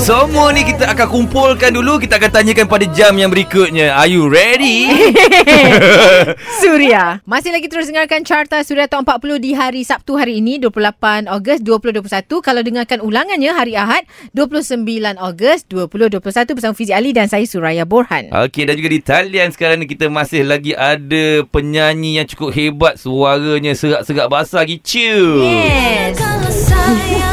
Semua 0.03 0.51
ni 0.51 0.67
kita 0.67 0.91
akan 0.91 1.07
kumpulkan 1.07 1.71
dulu. 1.71 2.03
Kita 2.03 2.19
akan 2.19 2.35
tanyakan 2.35 2.67
pada 2.67 2.91
jam 2.91 3.15
yang 3.15 3.31
berikutnya. 3.31 3.95
Are 3.95 4.11
you 4.11 4.27
ready? 4.27 4.91
Suria 6.59 7.23
Masih 7.23 7.55
lagi 7.55 7.71
terus 7.71 7.87
dengarkan 7.87 8.27
Carta 8.27 8.59
Suria 8.67 8.91
Top 8.91 9.07
40 9.07 9.39
di 9.39 9.55
hari 9.55 9.87
Sabtu 9.87 10.19
hari 10.19 10.43
ini 10.43 10.59
28 10.59 11.31
Ogos 11.31 11.63
2021 11.63 12.07
Kalau 12.43 12.63
dengarkan 12.67 12.99
ulangannya 12.99 13.51
hari 13.55 13.79
Ahad 13.79 14.07
29 14.35 14.83
Ogos 15.23 15.59
2021 15.71 16.19
Bersama 16.55 16.75
Fizi 16.75 16.91
Ali 16.95 17.15
dan 17.15 17.31
saya 17.31 17.47
Suraya 17.47 17.87
Borhan 17.87 18.31
Okey 18.31 18.67
dan 18.67 18.75
juga 18.79 18.91
di 18.91 19.01
talian 19.03 19.55
sekarang 19.55 19.83
ni 19.83 19.87
kita 19.91 20.11
masih 20.11 20.43
lagi 20.47 20.75
ada 20.75 21.47
penyanyi 21.51 22.23
yang 22.23 22.27
cukup 22.27 22.51
hebat 22.55 22.99
suaranya 22.99 23.75
serak-serak 23.75 24.27
basah 24.31 24.67
gitu. 24.67 25.43
Yes 25.43 26.19
Dengarkanlah 26.19 26.55
sayangku 26.55 27.32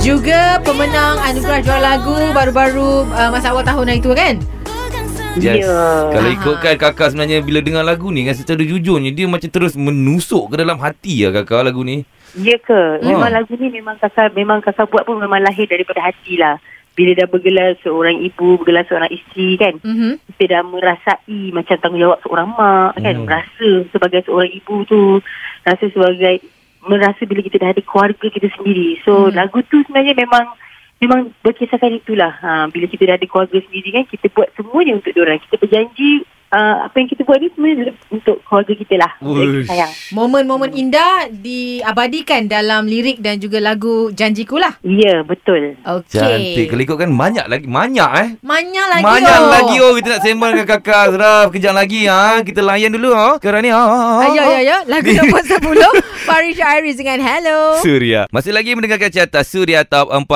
Juga 0.00 0.56
pemenang 0.64 1.20
anugerah 1.20 1.60
juara 1.60 1.80
lagu 1.92 2.16
baru-baru 2.32 3.04
uh, 3.12 3.28
masa 3.28 3.52
awal 3.52 3.60
tahun 3.60 3.92
hari 3.92 4.00
tu 4.00 4.16
kan? 4.16 4.40
Yes. 5.36 5.68
Ya. 5.68 6.08
Kalau 6.08 6.30
ikutkan 6.32 6.74
kakak 6.80 7.12
sebenarnya 7.12 7.44
bila 7.44 7.60
dengar 7.60 7.84
lagu 7.84 8.08
ni 8.08 8.24
kan 8.24 8.32
secara 8.32 8.64
jujurnya 8.64 9.12
dia 9.12 9.28
macam 9.28 9.52
terus 9.52 9.76
menusuk 9.76 10.50
ke 10.50 10.56
dalam 10.56 10.80
hati 10.80 11.22
ya 11.22 11.28
kakak 11.28 11.68
lagu 11.68 11.84
ni. 11.84 12.08
Ya 12.32 12.56
ke? 12.56 13.04
Memang 13.04 13.28
Ha. 13.28 13.44
lagu 13.44 13.52
ni 13.60 13.68
memang 13.68 14.00
kakak 14.00 14.32
memang 14.32 14.64
kakak 14.64 14.88
buat 14.88 15.04
pun 15.04 15.20
memang 15.20 15.44
lahir 15.44 15.68
daripada 15.68 16.00
hati 16.00 16.40
lah. 16.40 16.56
Bila 16.96 17.14
dah 17.14 17.28
bergelar 17.28 17.76
seorang 17.84 18.24
ibu, 18.24 18.56
bergelar 18.56 18.88
seorang 18.88 19.12
isteri 19.12 19.60
kan. 19.60 19.78
Mm-hmm. 19.84 20.12
Kita 20.32 20.44
dah 20.48 20.62
merasai 20.64 21.40
macam 21.52 21.76
tanggungjawab 21.76 22.18
seorang 22.24 22.48
mak 22.56 22.92
kan. 22.98 23.14
Hmm. 23.14 23.24
Merasa 23.28 23.68
sebagai 23.92 24.24
seorang 24.24 24.48
ibu 24.48 24.74
tu. 24.88 25.20
Rasa 25.60 25.84
sebagai, 25.92 26.40
merasa 26.84 27.22
bila 27.28 27.40
kita 27.44 27.60
dah 27.60 27.70
ada 27.76 27.82
keluarga 27.84 28.26
kita 28.30 28.48
sendiri. 28.56 29.00
So 29.04 29.28
Hmm. 29.28 29.36
lagu 29.36 29.60
tu 29.68 29.80
sebenarnya 29.84 30.16
memang 30.16 30.56
Memang 31.00 31.32
berkisahkan 31.40 31.96
itulah 31.96 32.28
ha, 32.44 32.68
Bila 32.68 32.84
kita 32.84 33.08
dah 33.08 33.16
ada 33.16 33.24
keluarga 33.24 33.56
sendiri 33.56 33.88
kan 33.88 34.04
Kita 34.04 34.28
buat 34.36 34.52
semuanya 34.52 35.00
untuk 35.00 35.16
diorang 35.16 35.40
Kita 35.40 35.56
berjanji 35.56 36.28
uh, 36.50 36.86
apa 36.86 36.94
yang 36.98 37.08
kita 37.10 37.22
buat 37.22 37.38
ni 37.38 37.48
sebenarnya 37.54 37.92
untuk 38.10 38.36
keluarga 38.46 38.72
kita 38.74 38.94
lah. 38.98 39.12
Sayang. 39.66 39.92
Momen-momen 40.14 40.70
indah 40.74 41.30
diabadikan 41.30 42.50
dalam 42.50 42.86
lirik 42.86 43.22
dan 43.22 43.38
juga 43.38 43.62
lagu 43.62 44.10
Janjiku 44.10 44.58
lah. 44.58 44.76
Ya, 44.82 45.22
betul. 45.22 45.78
Okey. 45.86 46.18
Cantik. 46.18 46.66
Kalau 46.70 46.82
ikutkan 46.82 47.10
banyak 47.14 47.46
lagi. 47.46 47.64
Banyak 47.70 48.10
eh. 48.18 48.28
Banyak 48.42 48.86
lagi 48.90 49.04
Banyak 49.04 49.38
oh. 49.38 49.48
lagi 49.50 49.76
oh 49.78 49.92
kita 49.94 50.08
nak 50.16 50.22
sembang 50.24 50.50
dengan 50.56 50.68
kakak 50.74 51.00
Azraf 51.12 51.46
Kejap 51.54 51.74
lagi 51.76 52.00
ha 52.10 52.42
Kita 52.42 52.60
layan 52.64 52.90
dulu 52.90 53.12
ha 53.14 53.38
Sekarang 53.38 53.62
ni 53.62 53.70
ha, 53.70 53.78
ha, 53.78 53.98
ha. 54.00 54.24
Ayo, 54.26 54.40
ayo, 54.42 54.56
ayo. 54.64 54.76
Lagu 54.90 55.08
nombor 55.12 55.42
10. 55.44 56.26
Farisha 56.26 56.64
Iris 56.80 56.96
dengan 56.98 57.18
Hello. 57.22 57.78
Suria 57.84 58.26
Masih 58.34 58.52
lagi 58.56 58.74
mendengarkan 58.74 59.12
carta 59.12 59.40
Suria 59.46 59.86
Top 59.86 60.10
40 60.10 60.26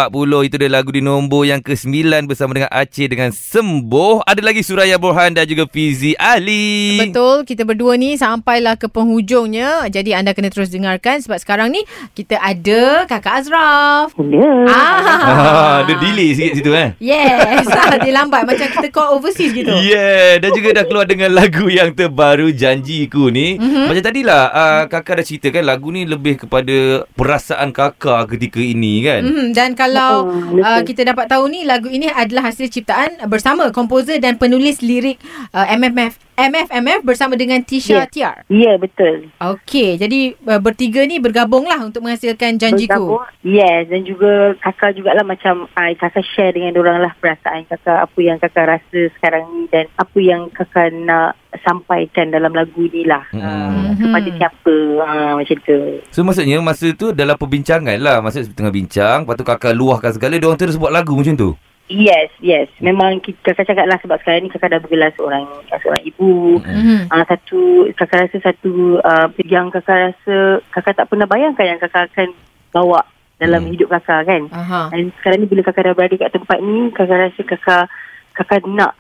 Itu 0.46 0.56
dia 0.60 0.70
lagu 0.70 0.90
di 0.94 1.02
nombor 1.02 1.48
yang 1.48 1.60
ke-9 1.64 2.28
Bersama 2.28 2.54
dengan 2.54 2.70
Aceh 2.70 3.06
dengan 3.08 3.30
Sembuh 3.34 4.22
Ada 4.28 4.40
lagi 4.44 4.60
Suraya 4.62 5.00
Borhan 5.00 5.34
dan 5.34 5.48
juga 5.48 5.64
Fizi 5.66 6.03
Ali 6.20 7.00
Betul, 7.00 7.48
kita 7.48 7.64
berdua 7.64 7.96
ni 7.96 8.20
sampailah 8.20 8.76
ke 8.76 8.92
penghujungnya. 8.92 9.88
Jadi 9.88 10.12
anda 10.12 10.36
kena 10.36 10.52
terus 10.52 10.68
dengarkan 10.68 11.24
sebab 11.24 11.40
sekarang 11.40 11.72
ni 11.72 11.80
kita 12.12 12.36
ada 12.36 13.08
Kakak 13.08 13.40
Azraf. 13.40 14.12
Ya. 14.20 14.52
Ah, 14.68 15.80
ada 15.88 15.94
delay 15.96 16.36
sikit 16.36 16.60
situ 16.60 16.70
eh 16.76 16.92
Yes, 17.00 17.64
ah, 17.80 17.96
dia 17.96 18.12
lambat 18.12 18.44
macam 18.44 18.68
kita 18.68 18.88
call 18.92 19.16
overseas 19.16 19.56
gitu. 19.56 19.72
Yeah 19.94 20.36
Dan 20.42 20.50
juga 20.52 20.82
dah 20.82 20.84
keluar 20.84 21.06
dengan 21.08 21.32
lagu 21.32 21.70
yang 21.70 21.94
terbaru 21.96 22.52
Janjiku 22.52 23.30
ni 23.30 23.56
mm-hmm. 23.56 23.86
Macam 23.88 24.02
tadilah 24.04 24.42
uh, 24.50 24.82
Kakak 24.90 25.22
dah 25.22 25.24
ceritakan 25.24 25.62
Lagu 25.64 25.88
ni 25.94 26.04
lebih 26.04 26.44
kepada 26.44 27.06
Perasaan 27.14 27.70
kakak 27.70 28.36
ketika 28.36 28.60
ini 28.60 29.00
kan 29.06 29.22
Mm-hmm. 29.24 29.46
Dan 29.54 29.78
kalau 29.78 30.28
uh, 30.58 30.82
kita 30.82 31.06
dapat 31.06 31.30
tahu 31.30 31.46
ni 31.48 31.62
lagu 31.62 31.86
ini 31.86 32.10
adalah 32.10 32.50
hasil 32.50 32.68
ciptaan 32.68 33.24
bersama 33.30 33.70
komposer 33.70 34.18
dan 34.18 34.36
penulis 34.36 34.82
lirik 34.82 35.16
uh, 35.54 35.64
MFF 35.94 36.18
MFMF 36.34 37.06
bersama 37.06 37.38
dengan 37.38 37.62
Tisha 37.62 38.02
Yes. 38.02 38.10
Tiar. 38.10 38.36
Ya, 38.50 38.74
betul. 38.74 39.30
Okey, 39.38 40.02
jadi 40.02 40.34
uh, 40.50 40.58
bertiga 40.58 41.06
ni 41.06 41.22
bergabunglah 41.22 41.78
untuk 41.86 42.02
menghasilkan 42.02 42.58
Janjiku. 42.58 42.90
Bergabung. 42.90 43.30
Yes, 43.46 43.86
dan 43.86 44.02
juga 44.02 44.58
kakak 44.58 44.98
jugalah 44.98 45.22
macam 45.22 45.70
uh, 45.70 45.92
kakak 45.94 46.26
share 46.34 46.50
dengan 46.50 46.74
orang 46.82 47.06
lah 47.06 47.14
perasaan 47.22 47.70
kakak, 47.70 48.10
apa 48.10 48.18
yang 48.18 48.42
kakak 48.42 48.66
rasa 48.66 49.00
sekarang 49.14 49.46
ni 49.54 49.70
dan 49.70 49.86
apa 49.94 50.18
yang 50.18 50.50
kakak 50.50 50.90
nak 51.06 51.38
sampaikan 51.62 52.34
dalam 52.34 52.50
lagu 52.50 52.82
ni 52.90 53.06
lah. 53.06 53.22
Hmm. 53.30 53.94
Uh, 53.94 53.94
kepada 53.94 54.28
siapa, 54.34 54.76
uh, 55.06 55.32
macam 55.38 55.56
tu. 55.62 55.78
So 56.10 56.26
maksudnya 56.26 56.58
Masa 56.58 56.90
tu 56.96 57.14
dalam 57.14 57.36
perbincangan 57.38 57.94
lah 58.00 58.18
Masa 58.24 58.42
tengah 58.42 58.72
bincang 58.72 59.22
Lepas 59.22 59.36
tu 59.36 59.44
kakak 59.46 59.74
luahkan 59.76 60.16
segala 60.16 60.40
Diorang 60.40 60.58
terus 60.58 60.80
buat 60.80 60.90
lagu 60.90 61.14
macam 61.14 61.36
tu 61.36 61.50
Yes, 61.84 62.32
yes. 62.40 62.72
Memang 62.80 63.20
kita, 63.20 63.52
kakak 63.52 63.68
cakap 63.68 63.84
lah 63.84 64.00
sebab 64.00 64.16
sekarang 64.24 64.48
ni 64.48 64.50
kakak 64.52 64.72
dah 64.72 64.80
bergelar 64.80 65.12
seorang 65.20 65.44
seorang 65.68 66.02
ibu. 66.08 66.56
Mm-hmm. 66.64 67.12
Uh, 67.12 67.24
satu, 67.28 67.60
kakak 67.92 68.24
rasa 68.24 68.38
satu 68.40 69.04
uh, 69.04 69.28
yang 69.44 69.68
kakak 69.68 70.12
rasa 70.12 70.64
kakak 70.72 70.96
tak 70.96 71.08
pernah 71.12 71.28
bayangkan 71.28 71.76
yang 71.76 71.80
kakak 71.80 72.08
akan 72.08 72.32
bawa 72.72 73.04
dalam 73.36 73.68
Hmm. 73.68 73.72
hidup 73.76 73.92
kakak 73.92 74.24
kan. 74.24 74.42
Aha. 74.48 74.80
Dan 74.96 75.12
sekarang 75.20 75.44
ni 75.44 75.46
bila 75.50 75.60
kakak 75.60 75.84
dah 75.90 75.94
berada 75.94 76.16
kat 76.16 76.32
tempat 76.32 76.58
ni, 76.64 76.88
kakak 76.94 77.18
rasa 77.28 77.40
kakak 77.44 77.84
kakak 78.32 78.64
nak 78.64 78.96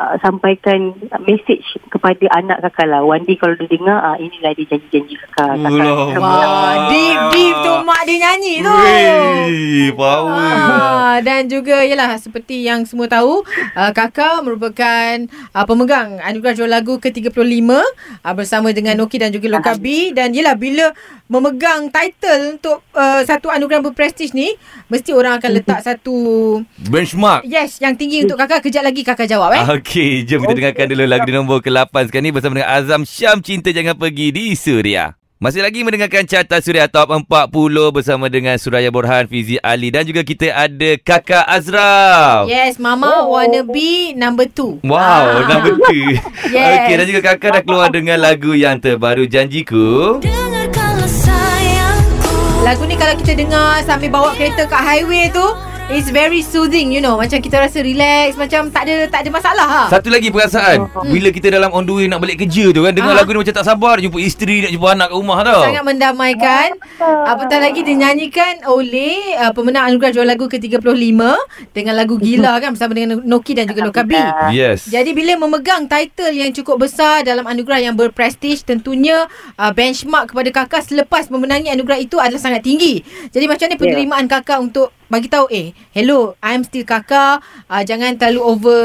uh, 0.00 0.16
sampaikan 0.24 0.96
message 1.28 1.76
kepada 1.92 2.24
anak 2.32 2.64
kakak 2.64 2.88
lah. 2.88 3.04
One 3.04 3.28
day 3.28 3.36
kalau 3.36 3.52
dia 3.60 3.68
dengar, 3.68 4.00
uh, 4.00 4.16
inilah 4.16 4.56
dia 4.56 4.66
janji-janji 4.72 5.14
kakak. 5.20 5.60
kakak 5.60 5.84
Ulah. 5.84 6.16
Wah, 6.16 6.74
deep 6.88 7.20
deep 7.36 7.56
tu 7.60 7.72
mak 7.84 8.00
dia 8.08 8.16
nyanyi 8.16 8.54
tu. 8.64 8.72
Power 9.92 10.40
Ah, 10.40 11.16
dan 11.20 11.50
juga 11.50 11.84
yalah 11.84 12.16
seperti 12.16 12.64
yang 12.64 12.88
semua 12.88 13.10
tahu 13.10 13.44
uh, 13.76 13.92
kakak 13.92 14.40
merupakan 14.40 15.14
uh, 15.52 15.64
pemegang 15.68 16.16
anugerah 16.22 16.54
jual 16.56 16.70
lagu 16.70 16.96
ke-35 16.96 17.36
uh, 17.68 18.34
bersama 18.34 18.72
dengan 18.72 18.96
Noki 18.96 19.20
dan 19.20 19.34
juga 19.34 19.50
Loka 19.50 19.76
B 19.76 20.14
dan 20.16 20.32
yalah 20.32 20.56
bila 20.56 20.94
memegang 21.30 21.90
title 21.90 22.58
untuk 22.58 22.82
uh, 22.94 23.22
satu 23.26 23.50
anugerah 23.52 23.82
berprestij 23.90 24.34
ni 24.34 24.54
mesti 24.90 25.14
orang 25.14 25.38
akan 25.38 25.50
letak 25.60 25.80
satu 25.82 26.16
Benchmark 26.90 27.46
yes 27.46 27.78
yang 27.78 27.94
tinggi 27.94 28.26
untuk 28.26 28.38
kakak 28.38 28.66
kejap 28.66 28.82
lagi 28.82 29.02
kakak 29.06 29.30
jawab 29.30 29.54
eh 29.54 29.62
Okey, 29.90 30.22
jom 30.22 30.46
kita 30.46 30.54
dengarkan 30.54 30.86
dulu 30.86 31.02
lagu 31.02 31.26
di 31.26 31.34
nombor 31.34 31.58
ke-8 31.66 31.90
sekarang 32.06 32.22
ni 32.22 32.30
bersama 32.30 32.62
dengan 32.62 32.78
Azam 32.78 33.02
Syam 33.02 33.42
Cinta 33.42 33.74
Jangan 33.74 33.98
Pergi 33.98 34.30
di 34.30 34.54
Suria. 34.54 35.18
Masih 35.42 35.66
lagi 35.66 35.82
mendengarkan 35.82 36.30
carta 36.30 36.62
Suria 36.62 36.86
Top 36.86 37.10
40 37.10 37.26
bersama 37.90 38.30
dengan 38.30 38.54
Suraya 38.54 38.86
Borhan, 38.94 39.26
Fizi 39.26 39.58
Ali 39.58 39.90
dan 39.90 40.06
juga 40.06 40.22
kita 40.22 40.46
ada 40.54 40.94
Kakak 40.94 41.42
Azraf. 41.42 42.46
yes 42.46 42.78
mama 42.78 43.26
wanna 43.26 43.66
be 43.66 44.14
number 44.14 44.46
2 44.46 44.86
Wow, 44.86 45.42
number 45.50 45.74
2. 45.74 46.22
Yes. 46.54 46.86
Okey, 46.86 46.94
dan 46.94 47.04
juga 47.10 47.20
kakak 47.34 47.50
dah 47.50 47.62
keluar 47.66 47.90
dengan 47.90 48.22
lagu 48.22 48.54
yang 48.54 48.78
terbaru 48.78 49.26
Janjiku. 49.26 50.22
Lagu 52.62 52.82
ni 52.86 52.94
kalau 52.94 53.18
kita 53.18 53.34
dengar 53.34 53.82
sambil 53.82 54.06
bawa 54.06 54.38
kereta 54.38 54.70
kat 54.70 54.78
highway 54.78 55.26
tu 55.34 55.42
It's 55.90 56.06
very 56.08 56.38
soothing 56.40 56.94
you 56.94 57.02
know. 57.02 57.18
Macam 57.18 57.42
kita 57.42 57.58
rasa 57.58 57.82
relax 57.82 58.38
Macam 58.38 58.70
tak 58.70 58.86
ada 58.86 59.10
tak 59.10 59.26
ada 59.26 59.30
masalah 59.30 59.66
ha? 59.66 59.82
Satu 59.90 60.06
lagi 60.06 60.30
perasaan. 60.30 60.86
Bila 61.02 61.28
kita 61.28 61.50
dalam 61.50 61.66
on 61.70 61.82
the 61.82 61.90
way 61.90 62.06
Nak 62.06 62.22
balik 62.22 62.40
kerja 62.40 62.70
tu 62.70 62.80
kan 62.80 62.94
Dengar 62.94 63.10
Ah. 63.10 63.18
lagu 63.18 63.34
ni 63.34 63.42
macam 63.42 63.50
tak 63.52 63.66
sabar 63.66 63.98
Nak 63.98 64.06
jumpa 64.06 64.18
isteri 64.22 64.62
Nak 64.62 64.70
jumpa 64.70 64.88
anak 64.88 65.06
kat 65.06 65.16
rumah 65.16 65.38
tau. 65.42 65.62
Sangat 65.62 65.82
mendamaikan. 65.82 66.68
Apatah 67.00 67.58
lagi 67.58 67.82
dinyanyikan 67.82 68.62
oleh 68.64 69.34
uh, 69.34 69.50
Pemenang 69.50 69.90
anugerah 69.90 70.14
jual 70.14 70.24
lagu 70.24 70.46
ke-35 70.46 71.18
Dengan 71.74 71.94
lagu 71.98 72.14
Gila 72.16 72.62
kan 72.62 72.70
Bersama 72.70 72.94
dengan 72.94 73.18
Noki 73.20 73.52
dan 73.52 73.66
juga 73.66 73.82
Loka 73.82 74.06
B. 74.06 74.14
Yes. 74.54 74.86
Jadi 74.86 75.10
bila 75.10 75.34
memegang 75.36 75.90
title 75.90 76.30
yang 76.30 76.54
cukup 76.54 76.80
besar 76.80 77.26
dalam 77.26 77.42
anugerah 77.42 77.82
yang 77.82 77.98
berprestij 77.98 78.62
tentunya 78.62 79.26
uh, 79.58 79.72
benchmark 79.74 80.30
kepada 80.30 80.48
kakak 80.54 80.86
selepas 80.86 81.26
memenangi 81.26 81.66
anugerah 81.68 81.98
itu 81.98 82.14
adalah 82.16 82.38
sangat 82.38 82.62
tinggi. 82.62 83.02
Jadi 83.28 83.44
macam 83.44 83.66
mana 83.66 83.74
penerimaan 83.76 84.24
kakak 84.26 84.58
untuk 84.60 84.94
bagi 85.10 85.26
tahu 85.26 85.50
eh 85.50 85.74
hello 85.90 86.18
I'm 86.38 86.62
still 86.62 86.84
kakak 86.84 87.38
uh, 87.66 87.82
jangan 87.82 88.14
terlalu 88.14 88.40
over 88.42 88.80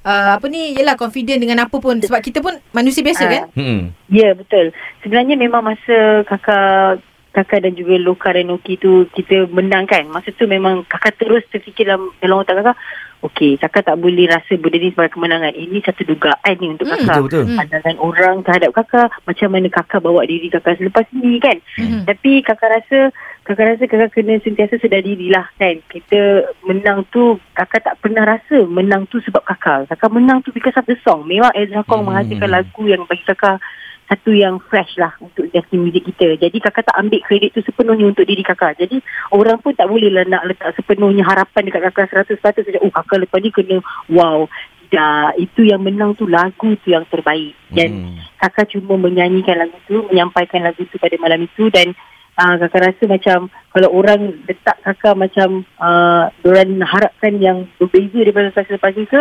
uh, 0.00 0.30
apa 0.32 0.46
ni 0.46 0.72
yalah 0.72 0.94
confident 0.94 1.38
dengan 1.38 1.62
apa 1.62 1.76
pun 1.76 1.98
sebab 1.98 2.18
kita 2.18 2.38
pun 2.38 2.54
manusia 2.70 3.00
biasa 3.00 3.22
Ah. 3.22 3.30
kan. 3.30 3.42
hmm. 3.52 3.80
Ya 4.08 4.32
betul. 4.32 4.70
Sebenarnya 5.00 5.34
memang 5.34 5.62
masa 5.62 5.96
kakak 6.22 7.00
kakak 7.32 7.64
dan 7.64 7.72
juga 7.72 7.96
Loka 7.96 8.28
dan 8.28 8.44
Noki 8.46 8.76
tu 8.76 9.08
kita 9.08 9.48
menang 9.48 9.84
kan. 9.84 10.04
Masa 10.04 10.28
tu 10.30 10.44
memang 10.44 10.84
kakak 10.84 11.16
terus 11.16 11.40
terfikir 11.48 11.86
dalam, 11.86 12.12
dalam 12.18 12.38
otak 12.38 12.60
kakak. 12.60 12.76
Okey, 13.22 13.54
kakak 13.54 13.86
tak 13.86 13.96
boleh 13.96 14.26
rasa 14.26 14.52
benda 14.52 14.76
ni 14.76 14.90
sebagai 14.90 15.14
kemenangan. 15.14 15.54
Ini 15.54 15.78
satu 15.80 16.02
dugaan 16.04 16.54
ni 16.58 16.66
untuk 16.68 16.84
Hmm, 16.84 16.98
kakak. 16.98 17.16
betul-betul. 17.22 17.44
Hmm. 17.46 17.56
Pandangan 17.56 17.96
orang 17.96 18.34
terhadap 18.42 18.70
kakak. 18.74 19.08
Macam 19.22 19.48
mana 19.48 19.68
kakak 19.70 20.00
bawa 20.02 20.20
diri 20.22 20.50
kakak 20.50 20.76
selepas 20.76 21.06
ni 21.14 21.38
kan. 21.38 21.56
Mhm. 21.78 22.02
Tapi 22.04 22.30
kakak 22.42 22.68
rasa 22.74 22.98
kakak 23.42 23.74
rasa 23.74 23.84
kakak 23.90 24.10
kena 24.14 24.38
sentiasa 24.38 24.78
sedar 24.78 25.02
diri 25.02 25.26
lah 25.26 25.50
kan. 25.58 25.82
Kita 25.90 26.46
menang 26.62 27.02
tu 27.10 27.42
kakak 27.58 27.82
tak 27.82 27.98
pernah 27.98 28.22
rasa 28.22 28.62
menang 28.70 29.10
tu 29.10 29.18
sebab 29.18 29.42
kakak. 29.42 29.90
Kakak 29.90 30.10
menang 30.14 30.46
tu 30.46 30.54
because 30.54 30.78
of 30.78 30.86
the 30.86 30.94
song. 31.02 31.26
Memang 31.26 31.50
Ezra 31.58 31.82
Kong 31.82 32.06
Hmm. 32.06 32.14
menghasilkan 32.14 32.50
lagu 32.50 32.82
yang 32.86 33.02
bagi 33.10 33.26
kakak 33.26 33.58
satu 34.06 34.30
yang 34.36 34.60
fresh 34.68 34.94
lah 35.00 35.16
untuk 35.24 35.48
industri 35.48 35.80
muzik 35.80 36.04
kita. 36.04 36.36
Jadi 36.36 36.56
kakak 36.60 36.84
tak 36.84 36.96
ambil 37.00 37.18
kredit 37.24 37.50
tu 37.56 37.64
sepenuhnya 37.64 38.12
untuk 38.12 38.28
diri 38.28 38.44
kakak. 38.44 38.76
Jadi 38.78 39.00
orang 39.32 39.58
pun 39.58 39.72
tak 39.72 39.88
boleh 39.88 40.12
lah 40.12 40.22
nak 40.28 40.46
letak 40.46 40.76
sepenuhnya 40.76 41.24
harapan 41.24 41.66
dekat 41.66 41.82
kakak 41.90 42.28
100% 42.28 42.62
saja. 42.62 42.78
Oh 42.84 42.92
kakak 42.92 43.26
lepas 43.26 43.40
ni 43.42 43.50
kena 43.50 43.82
wow. 44.12 44.46
Tidak. 44.92 45.40
Itu 45.40 45.64
yang 45.64 45.80
menang 45.80 46.12
tu 46.20 46.28
lagu 46.28 46.76
tu 46.84 46.92
yang 46.92 47.08
terbaik. 47.08 47.56
Dan 47.72 48.12
Hmm. 48.12 48.20
kakak 48.36 48.76
cuma 48.76 49.00
menyanyikan 49.00 49.56
lagu 49.64 49.80
tu, 49.88 50.04
menyampaikan 50.12 50.60
lagu 50.60 50.84
tu 50.84 51.00
pada 51.00 51.16
malam 51.16 51.48
itu 51.48 51.72
dan 51.72 51.96
uh, 52.38 52.54
kakak 52.60 52.92
rasa 52.92 53.04
macam 53.08 53.38
kalau 53.72 53.88
orang 53.92 54.44
letak 54.48 54.76
kakak 54.84 55.14
macam 55.16 55.64
uh, 55.80 56.28
orang 56.44 56.80
harapkan 56.84 57.34
yang 57.40 57.68
berbeza 57.80 58.20
daripada 58.20 58.52
kakak 58.52 58.76
selepas 58.76 58.94
itu, 58.96 59.18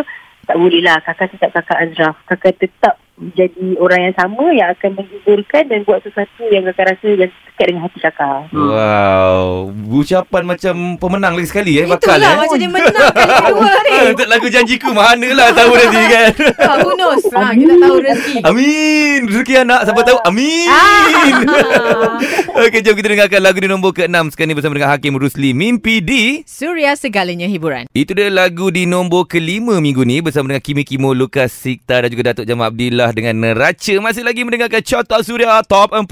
tak 0.48 0.58
boleh 0.58 0.82
lah. 0.84 0.98
Kakak 1.04 1.32
tetap 1.36 1.50
kakak 1.56 1.78
Azraf. 1.80 2.16
Kakak 2.28 2.60
tetap 2.60 2.96
jadi 3.22 3.78
orang 3.78 4.10
yang 4.10 4.16
sama 4.18 4.50
yang 4.50 4.74
akan 4.74 4.98
menghiburkan 4.98 5.64
dan 5.70 5.86
buat 5.86 6.02
sesuatu 6.02 6.42
yang 6.50 6.66
kakak 6.66 6.98
rasa 6.98 7.06
yang 7.08 7.30
dekat 7.30 7.66
dengan 7.70 7.82
hati 7.86 8.00
kakak. 8.02 8.50
Wow 8.52 9.70
Ucapan 9.92 10.44
macam 10.44 10.76
pemenang 10.98 11.38
lagi 11.38 11.46
sekali 11.46 11.78
eh 11.78 11.86
Bakal 11.86 12.18
Itulah 12.18 12.34
eh 12.34 12.38
macam 12.42 12.58
dia 12.58 12.70
menang 12.72 12.90
kali 12.90 13.30
kedua 13.30 13.72
ni. 13.86 13.92
Untuk 14.10 14.28
lagu 14.28 14.48
janjiku 14.50 14.90
Mana 14.90 15.28
lah 15.30 15.54
tahu 15.54 15.72
nanti 15.78 16.02
kan 16.10 16.32
who 16.82 16.92
knows? 16.98 17.22
Ha, 17.30 17.54
kita 17.54 17.74
tahu 17.78 17.96
rezeki. 18.02 18.34
Amin 18.42 19.20
Rezeki 19.30 19.54
anak 19.62 19.80
Siapa 19.86 20.02
tahu 20.02 20.18
Amin 20.26 20.66
Ah. 20.66 22.18
Okey 22.66 22.82
jom 22.82 22.96
kita 22.96 23.08
dengarkan 23.14 23.40
lagu 23.40 23.62
di 23.62 23.70
nombor 23.70 23.94
ke-6 23.94 24.34
Sekarang 24.34 24.50
ni 24.50 24.56
bersama 24.58 24.74
dengan 24.74 24.90
Hakim 24.90 25.14
Rusli 25.14 25.54
Mimpi 25.54 26.02
di 26.02 26.24
Suria 26.44 26.98
segalanya 26.98 27.46
hiburan. 27.46 27.86
Itu 27.92 28.18
dia 28.18 28.34
lagu 28.34 28.74
di 28.74 28.90
nombor 28.90 29.30
kelima 29.30 29.78
minggu 29.78 30.02
ni 30.02 30.20
Bersama 30.20 30.50
dengan 30.50 30.64
Kimi 30.64 30.82
Kimo, 30.82 31.14
Lukas 31.14 31.54
Sikta 31.54 32.02
dan 32.02 32.10
juga 32.10 32.34
Datuk 32.34 32.50
Jamal 32.50 32.74
Abdillah 32.74 33.11
Suriah 33.12 33.28
dengan 33.28 33.36
neraca. 33.44 33.94
Masih 34.00 34.24
lagi 34.24 34.42
mendengarkan 34.42 34.80
Carta 34.82 35.20
Suria 35.20 35.60
Top 35.64 35.92
40. 35.92 36.08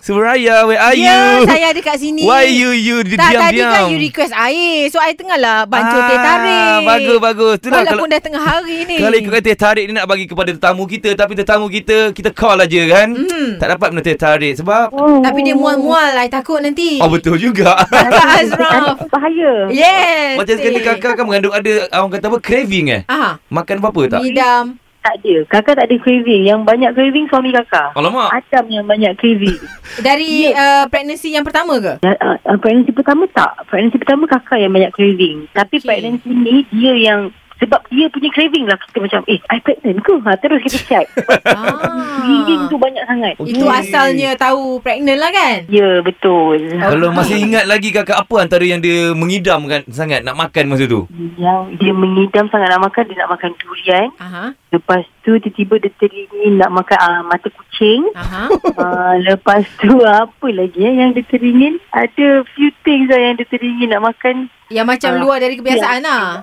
Suraya, 0.00 0.62
where 0.62 0.78
are 0.78 0.94
Ya, 0.94 1.42
you? 1.42 1.44
saya 1.44 1.74
ada 1.74 1.80
kat 1.82 1.98
sini. 1.98 2.22
Why 2.22 2.46
you 2.46 2.70
you 2.70 3.02
Tak, 3.02 3.18
tadi 3.18 3.58
diam-diam? 3.58 3.66
kan 3.68 3.82
you 3.90 3.98
request 4.00 4.30
air. 4.32 4.86
So, 4.88 5.02
I 5.02 5.12
tengah 5.12 5.34
lah 5.36 5.66
bancuh 5.66 5.98
teh 6.00 6.18
tarik. 6.18 6.82
Bagus, 6.84 7.18
bagus. 7.18 7.54
Itulah 7.58 7.78
Walaupun 7.82 7.98
kalau 7.98 8.06
dah 8.08 8.20
tengah 8.22 8.42
hari 8.42 8.76
ni. 8.86 8.96
kalau 8.98 9.16
ikutkan 9.16 9.42
teh 9.42 9.56
tarik 9.56 9.84
ni 9.84 9.92
nak 9.92 10.06
bagi 10.06 10.24
kepada 10.24 10.50
tetamu 10.52 10.84
kita 10.86 11.10
tapi 11.14 11.32
tetamu 11.34 11.66
kita 11.66 11.96
kita 12.12 12.30
call 12.30 12.62
aja 12.62 12.82
kan. 12.88 13.08
Hmm. 13.12 13.50
Tak 13.58 13.66
dapat 13.68 13.88
minum 13.90 14.04
teh 14.04 14.14
tarik 14.16 14.54
sebab 14.54 14.94
Tapi 14.94 15.38
dia 15.42 15.54
mual-mual. 15.54 16.14
I 16.14 16.30
takut 16.30 16.62
nanti. 16.62 17.02
Oh 17.02 17.10
betul 17.10 17.34
juga. 17.36 17.74
Kakak 17.90 18.28
Azraf. 18.40 18.96
Bahaya. 19.10 19.66
Yes. 19.68 20.38
Macam 20.38 20.54
sekali 20.54 20.78
kakak 20.80 21.12
kan 21.18 21.24
mengandung 21.24 21.50
ada 21.52 21.72
orang 21.90 22.12
kata 22.12 22.26
apa 22.28 22.38
craving 22.38 22.86
eh. 22.92 23.02
Aha. 23.08 23.42
Makan 23.48 23.76
apa-apa 23.78 24.02
tak? 24.08 24.20
Midam. 24.22 24.78
Tak 25.02 25.18
ada. 25.18 25.34
Kakak 25.50 25.74
tak 25.82 25.86
ada 25.90 25.96
craving. 25.98 26.42
Yang 26.46 26.60
banyak 26.62 26.90
craving 26.94 27.26
suami 27.26 27.50
kakak. 27.50 27.90
Alamak. 27.98 28.30
Adam 28.30 28.64
yang 28.70 28.86
banyak 28.86 29.12
craving. 29.18 29.58
Dari 30.06 30.54
uh, 30.54 30.86
pregnancy 30.86 31.34
yang 31.34 31.42
pertama 31.42 31.82
ke? 31.82 31.98
Ya, 32.06 32.14
uh, 32.22 32.38
uh, 32.46 32.56
pregnancy 32.62 32.94
pertama 32.94 33.26
tak. 33.34 33.66
Pregnancy 33.66 33.98
pertama 33.98 34.30
kakak 34.30 34.62
yang 34.62 34.70
banyak 34.70 34.94
craving. 34.94 35.50
Tapi 35.50 35.82
okay. 35.82 35.86
pregnancy 35.90 36.30
ni 36.30 36.62
dia 36.70 36.94
yang 36.94 37.34
sebab 37.62 37.78
dia 37.88 38.10
punya 38.10 38.26
craving 38.28 38.66
lah 38.66 38.74
kita 38.76 38.98
macam 38.98 39.20
eh 39.24 39.38
I 39.46 39.58
pregnant 39.58 39.98
ke? 40.00 40.14
Ha, 40.18 40.30
terus 40.36 40.58
kita 40.62 40.78
check. 40.82 41.06
Craving 42.22 42.62
tu 42.66 42.74
Ah. 42.74 42.80
banyak 42.80 43.04
sangat. 43.04 43.32
Okey. 43.36 43.50
Itu 43.52 43.64
asalnya 43.64 44.30
tahu 44.34 44.78
pregnant 44.78 45.16
lah 45.16 45.30
kan? 45.30 45.56
Ya 45.68 46.00
betul. 46.00 46.58
Kalau 46.72 47.08
masih 47.10 47.38
ingat 47.40 47.64
lagi 47.64 47.88
kakak 47.88 48.18
apa 48.18 48.34
antara 48.36 48.62
yang 48.62 48.78
dia 48.78 49.12
mengidamkan 49.12 49.86
sangat 49.88 50.20
nak 50.20 50.34
makan 50.34 50.64
masa 50.68 50.84
tu? 50.84 51.06
Yang 51.34 51.78
dia 51.78 51.92
mengidam 51.92 52.46
sangat 52.48 52.68
nak 52.68 52.82
makan 52.82 53.02
dia 53.06 53.16
nak 53.16 53.30
makan 53.30 53.50
durian. 53.56 54.08
Aha. 54.18 54.44
Lepas 54.68 55.04
tu 55.20 55.36
tiba-tiba 55.36 55.78
dia 55.78 55.92
teringin 55.94 56.52
nak 56.56 56.70
makan 56.72 56.98
uh, 56.98 57.22
mata 57.22 57.46
kucing. 57.46 58.02
Aha. 58.12 58.42
Uh, 58.72 59.14
lepas 59.22 59.62
tu 59.78 59.94
apa 60.00 60.46
lagi 60.48 60.80
eh, 60.80 60.94
yang 60.96 61.12
dia 61.12 61.22
teringin? 61.24 61.78
Ada 61.90 62.26
few 62.50 62.74
things 62.82 63.06
lah 63.06 63.20
yang 63.20 63.34
dia 63.36 63.46
teringin 63.46 63.86
nak 63.88 64.02
makan. 64.04 64.50
Yang 64.66 64.86
macam 64.88 65.10
Ah. 65.12 65.20
luar 65.20 65.36
dari 65.38 65.54
kebiasaan 65.54 66.00
lah. 66.00 66.42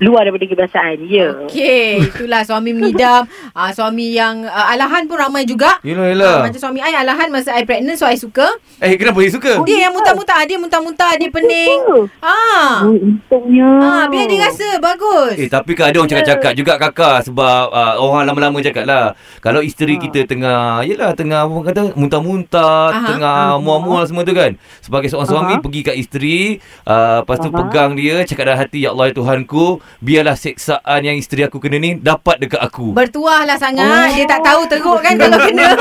Luar 0.00 0.24
daripada 0.24 0.44
kebiasaan. 0.44 0.96
Ya. 1.04 1.44
Okey, 1.44 2.00
itulah 2.02 2.40
suami 2.42 2.72
mengidam. 2.72 3.28
Ah 3.50 3.68
suami 3.70 4.14
yang 4.14 4.42
uh, 4.42 4.66
alahan 4.70 5.04
pun 5.04 5.18
ramai 5.18 5.42
juga. 5.42 5.76
Yelah, 5.82 6.00
Ah, 6.00 6.08
yelah. 6.08 6.36
macam 6.40 6.56
suami 6.58 6.78
I 6.78 6.94
alahan 6.96 7.28
masa 7.28 7.52
I 7.52 7.62
pregnant 7.62 7.94
so 7.94 8.06
I 8.06 8.14
suka. 8.14 8.46
Eh, 8.78 8.94
kenapa 8.94 9.20
dia 9.20 9.28
suka? 9.28 9.60
Dia 9.62 9.84
yang 9.84 9.92
muntah-muntah, 9.92 10.40
dia 10.46 10.56
muntah-muntah, 10.56 11.12
dia 11.14 11.28
pening. 11.28 12.08
Ah. 12.18 12.86
Oh, 12.86 12.94
untungnya. 12.94 13.68
Ah, 13.76 14.04
biar 14.06 14.24
dia 14.24 14.46
rasa 14.46 14.78
bagus. 14.78 15.36
Eh 15.36 15.46
tapi 15.46 15.74
kan 15.74 15.90
ada 15.90 15.98
orang 15.98 16.08
cakap-cakap 16.08 16.52
juga 16.54 16.72
kakak 16.78 17.18
sebab 17.22 17.62
uh, 17.68 17.94
orang 17.98 18.24
lama-lama 18.24 18.58
cakap 18.60 18.84
lah 18.84 19.04
kalau 19.38 19.60
isteri 19.60 19.98
kita 19.98 20.24
tengah 20.24 20.80
yelah 20.80 21.12
tengah 21.12 21.44
apa 21.44 21.58
kata 21.66 21.80
muntah-muntah 21.94 22.84
Aha. 22.88 23.06
tengah 23.06 23.38
mual-mual 23.58 24.04
semua 24.04 24.22
tu 24.22 24.32
kan 24.32 24.54
sebagai 24.80 25.10
seorang 25.10 25.28
suami 25.28 25.52
Aha. 25.54 25.60
pergi 25.60 25.80
kat 25.82 25.96
isteri 25.96 26.38
uh, 26.84 27.20
lepas 27.20 27.36
tu 27.36 27.50
Aha. 27.50 27.58
pegang 27.58 27.90
dia 27.92 28.22
cakap 28.22 28.44
dalam 28.46 28.58
hati 28.58 28.78
ya 28.80 28.94
Allah 28.94 29.10
ya 29.10 29.14
Tuhanku 29.14 29.66
biarlah 29.98 30.38
seksaan 30.38 31.02
yang 31.02 31.18
isteri 31.18 31.42
aku 31.42 31.58
kena 31.58 31.82
ni 31.82 31.98
dapat 31.98 32.38
dekat 32.38 32.62
aku 32.62 32.94
Bertuah 32.94 33.42
lah 33.42 33.58
sangat. 33.58 34.14
Dia 34.14 34.30
tak 34.30 34.46
tahu 34.46 34.62
teruk 34.70 35.00
kan 35.02 35.18
kalau 35.18 35.38
kena. 35.42 35.66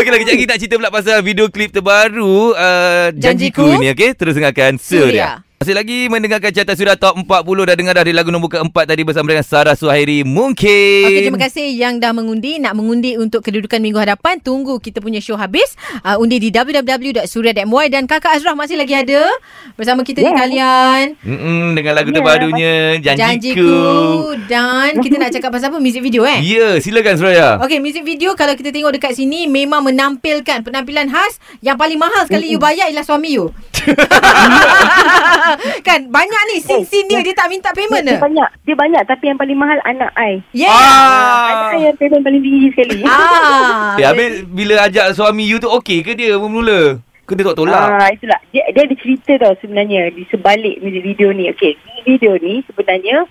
Okey 0.00 0.10
lah 0.10 0.18
kejap 0.18 0.34
lagi 0.34 0.46
nak 0.48 0.58
cerita 0.58 0.74
pula 0.80 0.90
pasal 0.90 1.20
video 1.22 1.46
klip 1.52 1.70
terbaru 1.70 2.56
uh, 2.56 3.08
Janjiku, 3.14 3.66
Janjiku. 3.66 3.82
ni 3.82 3.86
okey 3.92 4.10
terus 4.16 4.34
dengarkan 4.34 4.80
Suria. 4.80 5.04
Suria. 5.04 5.28
Masih 5.60 5.76
lagi 5.76 6.08
mendengarkan 6.08 6.56
carta 6.56 6.72
Suria 6.72 6.96
Top 6.96 7.20
40 7.20 7.28
dah 7.68 7.76
dengar 7.76 7.92
dah 7.92 8.00
di 8.00 8.16
lagu 8.16 8.32
nombor 8.32 8.48
keempat 8.48 8.88
tadi 8.88 9.04
bersama 9.04 9.28
dengan 9.28 9.44
Sarah 9.44 9.76
Suhairi 9.76 10.24
mungkin. 10.24 11.04
Okey, 11.04 11.28
terima 11.28 11.36
kasih 11.36 11.76
yang 11.76 12.00
dah 12.00 12.16
mengundi. 12.16 12.56
Nak 12.56 12.72
mengundi 12.72 13.20
untuk 13.20 13.44
kedudukan 13.44 13.76
minggu 13.76 14.00
hadapan, 14.00 14.40
tunggu 14.40 14.80
kita 14.80 15.04
punya 15.04 15.20
show 15.20 15.36
habis. 15.36 15.76
Uh, 16.00 16.16
undi 16.16 16.40
di 16.40 16.48
www.surya.my 16.48 17.86
dan 17.92 18.08
Kakak 18.08 18.40
Azrah 18.40 18.56
masih 18.56 18.80
lagi 18.80 18.96
ada 18.96 19.20
bersama 19.76 20.00
kita 20.00 20.24
di 20.24 20.32
Yeah. 20.32 20.40
kalian. 20.40 21.04
Mm-mm, 21.28 21.76
dengan 21.76 21.92
lagu 21.92 22.08
Ya, 22.08 22.16
terbarunya 22.16 22.72
Janjiku. 23.04 23.20
Janjiku. 23.20 23.72
Dan 24.48 24.96
kita 25.04 25.20
nak 25.20 25.28
cakap 25.36 25.52
pasal 25.52 25.76
apa? 25.76 25.76
Music 25.76 26.00
video 26.00 26.24
eh? 26.24 26.40
Ya, 26.40 26.80
silakan 26.80 27.20
Suraya. 27.20 27.60
Okey, 27.60 27.84
music 27.84 28.08
video 28.08 28.32
kalau 28.32 28.56
kita 28.56 28.72
tengok 28.72 28.96
dekat 28.96 29.12
sini 29.12 29.44
memang 29.44 29.84
menampilkan 29.84 30.64
penampilan 30.64 31.12
khas 31.12 31.36
yang 31.60 31.76
paling 31.76 32.00
mahal 32.00 32.24
sekali 32.24 32.48
you 32.48 32.56
bayar 32.56 32.88
ialah 32.88 33.04
suami 33.04 33.36
you. 33.36 33.52
kan 35.88 36.00
banyak 36.06 36.42
ni 36.50 36.56
scene-scene 36.60 37.06
dia 37.06 37.20
dia 37.22 37.34
tak 37.34 37.48
minta 37.48 37.70
payment 37.72 38.02
Dia 38.02 38.16
ke? 38.16 38.22
banyak. 38.22 38.50
Dia 38.66 38.76
banyak 38.76 39.02
tapi 39.06 39.24
yang 39.30 39.38
paling 39.38 39.58
mahal 39.58 39.78
anak 39.84 40.10
I. 40.16 40.42
Yeah. 40.52 40.70
Anak 40.70 41.70
Ah. 41.70 41.76
I 41.76 41.78
yang 41.90 41.96
payment 41.96 42.22
paling 42.22 42.42
tinggi 42.42 42.68
sekali. 42.74 42.98
Ah. 43.06 43.94
Eh, 44.00 44.06
habis 44.06 44.46
bila 44.48 44.86
ajak 44.88 45.12
suami 45.12 45.44
you 45.44 45.60
tu 45.60 45.68
okey 45.68 46.00
ke 46.00 46.16
dia 46.16 46.38
mula-mula? 46.40 47.02
Ke 47.28 47.36
dia 47.36 47.44
tak 47.46 47.58
tolak? 47.62 47.78
Ah, 47.78 48.08
itulah. 48.10 48.40
Dia, 48.50 48.64
dia 48.74 48.82
ada 48.88 48.94
cerita 48.96 49.32
tau 49.38 49.54
sebenarnya 49.60 50.10
di 50.10 50.24
sebalik 50.32 50.80
video 50.82 51.30
ni. 51.30 51.46
Okey, 51.52 51.76
video 52.02 52.34
ni 52.40 52.64
sebenarnya 52.66 53.28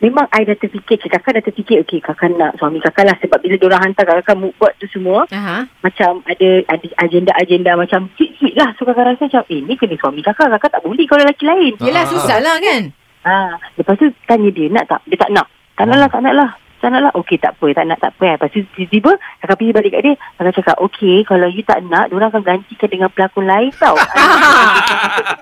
memang 0.00 0.26
I 0.32 0.42
dah 0.42 0.56
terfikir, 0.56 0.96
cik 0.96 1.12
kakak 1.12 1.38
dah 1.38 1.44
terfikir, 1.44 1.84
okey 1.84 2.00
kakak 2.00 2.32
nak 2.34 2.56
suami 2.56 2.80
kakak 2.80 3.04
lah 3.04 3.16
sebab 3.20 3.38
bila 3.40 3.54
diorang 3.56 3.80
hantar 3.84 4.04
kakak 4.08 4.36
mood 4.36 4.52
board 4.56 4.72
tu 4.80 4.88
semua, 4.88 5.28
Aha. 5.30 5.68
macam 5.84 6.24
ada 6.24 6.48
ada 6.66 6.86
agenda-agenda 6.98 7.76
macam 7.76 8.08
sweet-sweet 8.16 8.56
lah. 8.56 8.72
So 8.76 8.88
kakak 8.88 9.14
rasa 9.14 9.28
macam, 9.28 9.44
eh 9.46 9.60
ni 9.60 9.76
kena 9.76 9.96
suami 10.00 10.24
kakak, 10.24 10.48
kakak 10.56 10.70
tak 10.72 10.82
boleh 10.82 11.04
kalau 11.04 11.22
lelaki 11.22 11.44
lain. 11.44 11.72
Yelah 11.78 12.04
Ah. 12.04 12.10
susah 12.10 12.38
lah 12.40 12.56
kan? 12.58 12.82
Ah, 13.20 13.52
lepas 13.76 14.00
tu 14.00 14.08
tanya 14.24 14.48
dia, 14.48 14.66
nak 14.72 14.88
tak? 14.88 15.00
Dia 15.04 15.20
tak 15.20 15.30
nak. 15.36 15.46
Tak 15.76 15.84
nak 15.84 15.98
lah, 16.00 16.08
tak 16.08 16.24
nak 16.24 16.34
lah. 16.34 16.50
Tak 16.80 16.88
nak 16.88 17.00
lah. 17.04 17.12
Okey, 17.12 17.36
tak 17.36 17.60
apa. 17.60 17.76
Tak 17.76 17.84
nak, 17.84 18.00
tak 18.00 18.16
apa. 18.16 18.24
Eh. 18.24 18.34
Lepas 18.40 18.48
tu 18.56 18.64
tiba-tiba, 18.72 19.12
kakak 19.44 19.56
pergi 19.60 19.72
balik 19.76 19.90
kat 19.92 20.00
dia. 20.00 20.14
Kakak 20.40 20.52
cakap, 20.56 20.76
okey, 20.88 21.16
kalau 21.28 21.46
you 21.52 21.60
tak 21.60 21.84
nak, 21.84 22.08
diorang 22.08 22.32
akan 22.32 22.40
gantikan 22.40 22.88
dengan 22.88 23.12
pelakon 23.12 23.44
lain 23.44 23.68
tau. 23.76 24.00
Ah, 24.16 24.80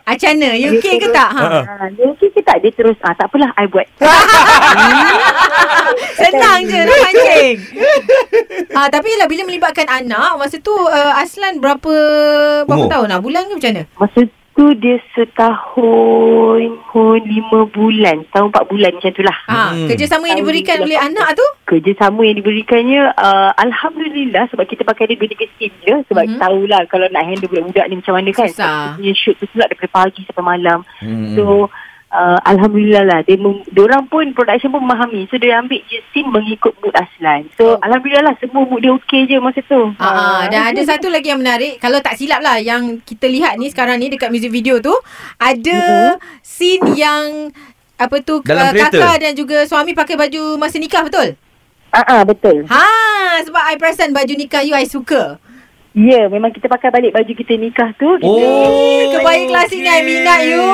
Macam 0.11 0.35
mana? 0.35 0.51
You 0.59 0.83
okay 0.83 0.99
ke 0.99 1.07
tak? 1.15 1.31
Ha? 1.31 1.43
Ah, 1.63 1.87
dia 1.95 2.11
okey 2.11 2.35
ke 2.35 2.43
tak? 2.43 2.59
Dia 2.59 2.75
terus, 2.75 2.99
ah, 3.07 3.15
tak 3.15 3.31
apalah, 3.31 3.55
I 3.55 3.71
buat. 3.71 3.87
Senang 6.19 6.61
je 6.67 6.79
nak 6.83 6.99
pancing. 7.07 7.57
ha, 8.75 8.81
tapi 8.91 9.11
lah 9.17 9.27
bila 9.31 9.43
melibatkan 9.47 9.87
anak, 9.87 10.37
masa 10.37 10.59
tu 10.59 10.75
uh, 10.75 11.13
Aslan 11.17 11.63
berapa 11.63 11.95
berapa 12.67 12.85
Umur? 12.85 12.91
tahun 12.91 13.07
lah? 13.09 13.19
Bulan 13.23 13.47
ke 13.47 13.53
macam 13.57 13.71
mana? 13.73 13.83
Masa 13.97 14.21
tu 14.59 14.75
dia 14.75 14.99
setahun 15.15 16.61
pun 16.91 17.23
lima 17.23 17.63
bulan. 17.71 18.27
Setahun 18.27 18.51
empat 18.51 18.65
bulan 18.67 18.91
macam 18.99 19.11
tu 19.15 19.23
lah. 19.23 19.39
Ha, 19.47 19.55
Hmm. 19.71 19.87
kerjasama 19.87 20.27
yang 20.27 20.43
diberikan 20.43 20.83
oleh 20.83 20.99
anak 20.99 21.39
tu? 21.39 21.47
Kerjasama 21.71 22.27
yang 22.27 22.43
diberikannya, 22.43 23.15
uh, 23.15 23.55
Alhamdulillah 23.55 24.51
sebab 24.51 24.67
kita 24.67 24.83
pakai 24.83 25.15
dia 25.15 25.15
dua 25.15 25.31
scene 25.55 25.71
je. 25.87 25.95
Sebab 26.11 26.27
mm-hmm. 26.27 26.43
tahulah 26.43 26.81
kalau 26.91 27.07
nak 27.15 27.23
handle 27.23 27.47
budak-budak 27.47 27.87
ni 27.87 28.03
macam 28.03 28.15
mana 28.19 28.31
kan. 28.35 28.51
Susah. 28.51 28.99
Punya 28.99 29.15
shoot 29.15 29.39
tu 29.39 29.47
pula 29.47 29.71
daripada 29.71 29.91
pagi 29.95 30.21
sampai 30.27 30.45
malam. 30.59 30.79
Hmm. 30.99 31.39
So 31.39 31.71
uh, 32.11 32.39
Alhamdulillah 32.43 33.05
lah 33.05 33.21
dia 33.21 33.37
mem- 33.37 33.65
Diorang 33.69 34.05
pun 34.05 34.25
Production 34.33 34.69
pun 34.69 34.81
memahami. 34.81 35.27
So 35.27 35.37
dia 35.37 35.59
ambil 35.59 35.81
je 35.85 36.01
scene 36.11 36.29
Mengikut 36.29 36.77
mood 36.79 36.93
Aslan. 36.93 37.49
So 37.55 37.69
Oh. 37.69 37.81
Alhamdulillah 37.81 38.25
lah 38.25 38.35
Semua 38.37 38.65
mood 38.65 38.81
dia 38.81 38.93
okey 38.95 39.27
je 39.27 39.37
Masa 39.37 39.61
tu. 39.61 39.93
Ha, 39.95 40.09
uh, 40.09 40.43
dan 40.49 40.73
ada 40.73 40.81
satu 40.83 41.09
lagi 41.09 41.29
yang 41.29 41.39
menarik. 41.39 41.77
Kalau 41.77 42.01
tak 42.01 42.17
silap 42.17 42.41
lah 42.41 42.57
Yang 42.57 43.05
kita 43.05 43.27
lihat 43.27 43.57
ni 43.57 43.69
sekarang 43.69 43.97
ni 43.97 44.09
Dekat 44.09 44.29
music 44.29 44.49
video 44.49 44.79
tu 44.79 44.93
Ada 45.37 46.15
scene 46.41 46.95
yang 46.95 47.53
Apa 47.95 48.21
tu 48.21 48.41
Dalam 48.41 48.69
uh, 48.69 48.73
kereta? 48.73 48.95
Kakak 48.95 49.17
dan 49.21 49.33
juga 49.33 49.65
suami 49.65 49.93
Pakai 49.93 50.15
baju 50.15 50.57
masa 50.57 50.77
nikah 50.77 51.03
betul? 51.03 51.37
Ah, 51.89 52.05
ah 52.05 52.23
betul. 52.23 52.69
Ha, 52.69 52.85
sebab 53.43 53.65
I 53.65 53.75
perasan 53.75 54.13
baju 54.13 54.29
nikah 54.31 54.61
you 54.61 54.77
I 54.77 54.85
suka. 54.85 55.41
Ya 55.97 56.05
yeah, 56.05 56.25
memang 56.29 56.53
kita 56.53 56.69
pakai 56.69 56.93
balik 56.93 57.17
Baju 57.17 57.33
kita 57.33 57.57
nikah 57.57 57.97
tu. 57.97 58.13
Kita, 58.21 58.29
Oh. 58.29 59.09
Kebaya 59.17 59.49
kelas 59.49 59.73
ni 59.73 59.89
I 59.89 60.01
minat 60.05 60.41
you 60.45 60.69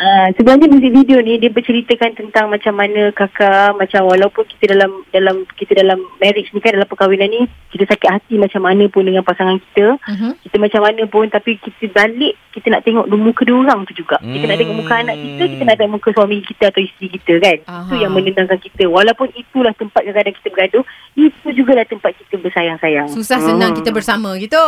Uh, 0.00 0.32
sebenarnya 0.32 0.72
muzik 0.72 0.96
video 0.96 1.20
ni 1.20 1.36
dia 1.36 1.52
berceritakan 1.52 2.16
tentang 2.16 2.48
macam 2.48 2.72
mana 2.72 3.12
kakak 3.12 3.76
macam 3.76 4.08
walaupun 4.08 4.48
kita 4.48 4.72
dalam 4.72 5.04
dalam 5.12 5.44
kita 5.60 5.76
dalam 5.76 6.00
marriage 6.16 6.48
ni 6.56 6.64
kan 6.64 6.72
dalam 6.72 6.88
perkahwinan 6.88 7.28
ni 7.28 7.44
kita 7.68 7.84
sakit 7.84 8.08
hati 8.08 8.40
macam 8.40 8.64
mana 8.64 8.88
pun 8.88 9.04
dengan 9.04 9.20
pasangan 9.20 9.60
kita 9.60 10.00
uh-huh. 10.00 10.32
kita 10.40 10.56
macam 10.56 10.88
mana 10.88 11.04
pun 11.04 11.28
tapi 11.28 11.60
kita 11.60 11.92
balik 11.92 12.32
kita 12.50 12.66
nak 12.66 12.82
tengok 12.82 13.06
muka 13.14 13.46
dia 13.46 13.54
orang 13.54 13.80
tu 13.86 13.94
juga. 13.94 14.18
Kita 14.18 14.44
nak 14.50 14.58
tengok 14.58 14.76
muka 14.82 14.94
Hmm. 14.94 15.02
anak 15.06 15.16
kita, 15.22 15.42
kita 15.54 15.62
nak 15.62 15.76
tengok 15.78 15.92
muka 15.94 16.08
suami 16.10 16.36
kita 16.42 16.64
atau 16.74 16.80
isteri 16.82 17.06
kita 17.14 17.32
kan. 17.38 17.58
Aha. 17.70 17.82
Itu 17.86 17.94
yang 18.02 18.12
menenangkan 18.12 18.58
kita. 18.58 18.84
Walaupun 18.90 19.28
itulah 19.38 19.72
tempat 19.78 20.02
kadang-kadang 20.02 20.34
kita 20.34 20.48
bergaduh, 20.50 20.84
itu 21.14 21.46
jugalah 21.54 21.86
tempat 21.86 22.10
kita 22.18 22.34
bersayang-sayang. 22.42 23.06
Susah 23.06 23.38
senang 23.38 23.78
kita 23.78 23.94
bersama 23.94 24.34
gitu. 24.42 24.58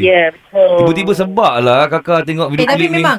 Ya, 0.00 0.32
betul. 0.32 0.76
Tiba-tiba 0.80 1.12
sebab 1.12 1.52
lah 1.60 1.84
kakak 1.92 2.24
tengok 2.24 2.48
Eh 2.48 2.52
video 2.56 2.68
tapi 2.72 2.80
klip 2.80 2.90
ni. 2.90 2.96
memang 3.04 3.18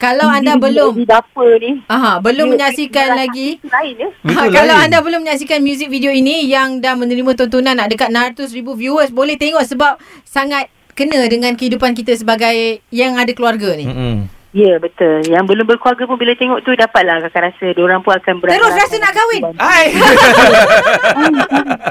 kalau 0.00 0.26
anda 0.26 0.56
belum 0.56 0.92
Di 0.94 1.04
dapur 1.04 1.52
ni. 1.54 1.84
Aha, 1.86 2.18
belum 2.18 2.46
dia- 2.46 2.52
menyaksikan 2.56 3.06
dia- 3.06 3.18
lagi 3.18 3.48
Lain 3.62 3.94
ya. 3.94 4.08
Lain. 4.24 4.50
kalau 4.50 4.74
anda 4.74 4.98
belum 4.98 5.20
menyaksikan 5.22 5.60
music 5.60 5.86
video 5.86 6.08
ini 6.08 6.48
yang 6.48 6.80
dah 6.80 6.96
menerima 6.96 7.36
tontonan 7.36 7.76
nak 7.76 7.86
dekat 7.86 8.08
600 8.08 8.48
ribu 8.50 8.72
viewers 8.72 9.10
boleh 9.10 9.36
tengok 9.36 9.60
sebab 9.62 9.94
sangat 10.24 10.66
kena 10.90 11.20
dengan 11.26 11.52
kehidupan 11.52 11.92
kita 11.92 12.12
sebagai 12.14 12.80
yang 12.88 13.14
ada 13.14 13.30
keluarga 13.30 13.72
ni. 13.72 13.84
Mm-mm. 13.84 14.39
Ya 14.50 14.82
betul. 14.82 15.22
Yang 15.30 15.44
belum 15.46 15.62
berkeluarga 15.62 16.10
pun 16.10 16.18
bila 16.18 16.34
tengok 16.34 16.66
tu 16.66 16.74
dapatlah 16.74 17.22
kakak 17.22 17.54
rasa 17.54 17.66
diorang 17.70 18.02
pun 18.02 18.18
akan 18.18 18.34
beranak. 18.42 18.58
Terus 18.58 18.74
rasa 18.74 18.96
nak 18.98 19.12
kahwin? 19.14 19.42
Hai. 19.54 19.86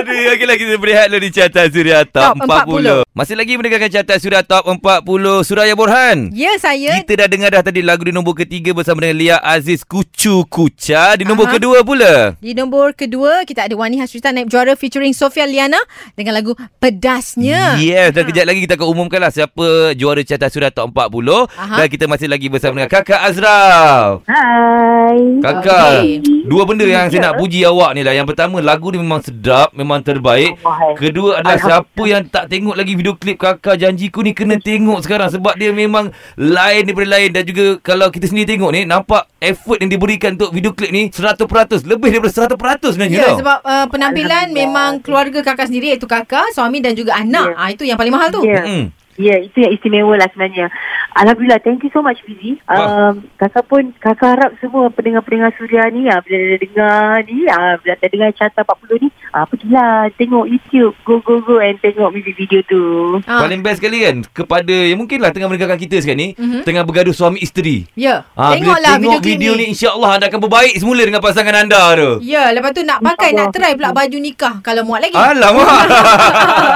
Aduh, 0.00 0.14
okeylah 0.38 0.56
kita 0.56 0.74
berehat 0.78 1.10
dulu 1.10 1.20
di 1.26 1.30
carta 1.34 1.66
Suria 1.66 2.06
Top, 2.06 2.38
Top 2.38 2.70
40. 2.70 3.02
Masih 3.10 3.34
lagi 3.34 3.58
mendengarkan 3.58 3.90
carta 3.90 4.14
Suria 4.22 4.46
Top 4.46 4.62
40 4.62 5.02
Suraya 5.42 5.74
Borhan. 5.74 6.30
Ya 6.30 6.54
saya. 6.62 7.02
Kita 7.02 7.26
dah 7.26 7.28
dengar 7.28 7.50
dah 7.50 7.62
tadi 7.66 7.82
lagu 7.82 8.06
di 8.06 8.14
nombor 8.14 8.38
ketiga 8.38 8.70
bersama 8.70 9.02
dengan 9.02 9.18
Lia 9.18 9.36
Aziz 9.42 9.82
Kucu 9.82 10.46
Kuca. 10.46 11.18
Di 11.18 11.26
nombor 11.26 11.50
Aha. 11.50 11.58
kedua 11.58 11.82
pula. 11.82 12.38
Di 12.38 12.54
nombor 12.54 12.94
kedua 12.94 13.42
kita 13.42 13.66
ada 13.66 13.74
Wani 13.74 13.98
Hasrita 13.98 14.30
naib 14.30 14.46
juara 14.46 14.78
featuring 14.78 15.10
Sofia 15.10 15.50
Liana 15.50 15.82
dengan 16.14 16.38
lagu 16.38 16.54
Pedasnya. 16.78 17.74
Yes, 17.82 18.14
dan 18.14 18.22
kejap 18.30 18.46
lagi 18.46 18.62
kita 18.62 18.78
akan 18.78 18.88
umumkan 18.94 19.18
lah 19.18 19.34
siapa 19.34 19.98
juara 19.98 20.22
carta 20.22 20.46
Suria 20.46 20.70
Top 20.70 20.94
40. 20.94 21.39
Aha. 21.46 21.76
Dan 21.76 21.86
kita 21.88 22.04
masih 22.04 22.26
lagi 22.26 22.46
bersama 22.46 22.76
dengan 22.76 22.90
Kakak 22.90 23.20
Azraf. 23.22 24.24
Hai. 24.24 25.40
Kakak, 25.40 25.90
Okey. 26.00 26.44
dua 26.44 26.62
benda 26.64 26.84
yang 26.84 27.08
saya 27.08 27.30
nak 27.30 27.36
puji 27.36 27.62
awak 27.62 27.94
ni 27.94 28.02
lah. 28.02 28.12
Yang 28.12 28.34
pertama, 28.34 28.60
lagu 28.60 28.90
ni 28.90 28.98
memang 28.98 29.20
sedap, 29.20 29.72
memang 29.72 30.00
terbaik. 30.00 30.56
Alright. 30.60 30.96
Kedua 30.96 31.38
adalah 31.38 31.58
siapa 31.58 32.02
yang 32.04 32.22
tak 32.26 32.48
tengok 32.48 32.74
lagi 32.74 32.92
video 32.92 33.14
klip 33.14 33.36
Kakak 33.36 33.76
Janjiku 33.76 34.20
ni 34.20 34.32
kena 34.32 34.56
tengok 34.56 35.00
sekarang 35.00 35.28
sebab 35.28 35.54
dia 35.54 35.70
memang 35.70 36.10
lain 36.34 36.82
daripada 36.84 37.08
lain 37.10 37.30
dan 37.30 37.42
juga 37.42 37.64
kalau 37.80 38.08
kita 38.08 38.26
sendiri 38.26 38.56
tengok 38.56 38.70
ni 38.70 38.82
nampak 38.84 39.28
effort 39.38 39.78
yang 39.78 39.88
diberikan 39.88 40.34
untuk 40.34 40.50
video 40.50 40.70
klip 40.70 40.90
ni 40.90 41.08
100%, 41.08 41.40
lebih 41.84 42.08
daripada 42.10 42.32
100% 42.46 42.92
sebenarnya 42.92 43.18
Ya, 43.20 43.26
tau. 43.32 43.38
sebab 43.40 43.58
uh, 43.60 43.86
penampilan 43.88 44.46
memang 44.50 44.90
keluarga 45.00 45.40
kakak 45.42 45.66
sendiri 45.66 45.92
iaitu 45.92 46.04
kakak, 46.04 46.52
suami 46.52 46.78
dan 46.78 46.92
juga 46.92 47.16
anak. 47.16 47.52
Ya. 47.52 47.56
Ah 47.56 47.68
itu 47.68 47.82
yang 47.82 47.96
paling 47.96 48.12
mahal 48.12 48.28
tu. 48.30 48.40
Ya. 48.42 48.62
Mm-mm. 48.64 48.84
Ya, 49.20 49.36
itu 49.36 49.60
yang 49.60 49.68
istimewa 49.70 50.16
lah 50.16 50.24
sebenarnya. 50.26 50.72
Alhamdulillah, 51.12 51.60
thank 51.60 51.82
you 51.82 51.92
so 51.92 52.00
much 52.00 52.22
Fizi. 52.22 52.56
Um, 52.64 53.28
kakak 53.36 53.66
pun, 53.66 53.92
kakak 53.94 54.32
harap 54.32 54.50
semua 54.56 54.88
pendengar-pendengar 54.88 55.52
Suria 55.54 55.84
ni, 55.88 56.06
ah, 56.06 56.22
bila 56.22 56.40
dah 56.46 56.58
dengar 56.58 56.96
ni, 57.26 57.44
ah, 57.44 57.76
bila 57.76 57.92
dah 57.94 58.08
dengar 58.08 58.30
carta 58.32 58.64
40 58.64 58.96
ni, 58.96 59.08
ah, 59.30 59.44
pergilah 59.44 60.08
tengok 60.14 60.46
YouTube. 60.46 60.96
Go, 61.02 61.20
go, 61.20 61.42
go 61.42 61.58
and 61.58 61.76
tengok 61.76 62.08
music 62.08 62.32
video 62.34 62.64
tu. 62.64 62.80
Ah. 63.26 63.44
Paling 63.44 63.60
best 63.60 63.78
sekali 63.78 64.00
kan 64.00 64.24
kepada 64.24 64.72
yang 64.72 64.96
mungkinlah 64.96 65.28
tengah 65.28 65.46
mendengarkan 65.46 65.76
kita 65.76 66.00
sekarang 66.00 66.16
ni 66.16 66.28
Mhm. 66.32 66.62
tengah 66.62 66.82
bergaduh 66.82 67.12
suami 67.12 67.38
isteri. 67.38 67.84
Ya. 67.92 68.24
Ah, 68.32 68.54
Tengoklah 68.54 68.96
bila 68.96 68.96
tengok 68.96 69.20
video, 69.20 69.20
video, 69.20 69.52
klip 69.52 69.60
ni 69.60 69.66
insya-Allah 69.68 70.10
anda 70.14 70.26
akan 70.26 70.40
berbaik 70.40 70.74
semula 70.74 71.02
dengan 71.02 71.20
pasangan 71.20 71.54
anda 71.58 71.82
tu. 71.92 72.10
Ya, 72.22 72.48
lepas 72.50 72.70
tu 72.70 72.80
nak 72.80 73.02
pakai, 73.02 73.34
nak 73.34 73.50
InsyaAllah. 73.50 73.68
try 73.68 73.72
pula 73.74 73.90
baju 73.92 74.16
nikah 74.16 74.54
kalau 74.62 74.82
muat 74.82 75.00
lagi. 75.02 75.16
Alamak. 75.18 75.84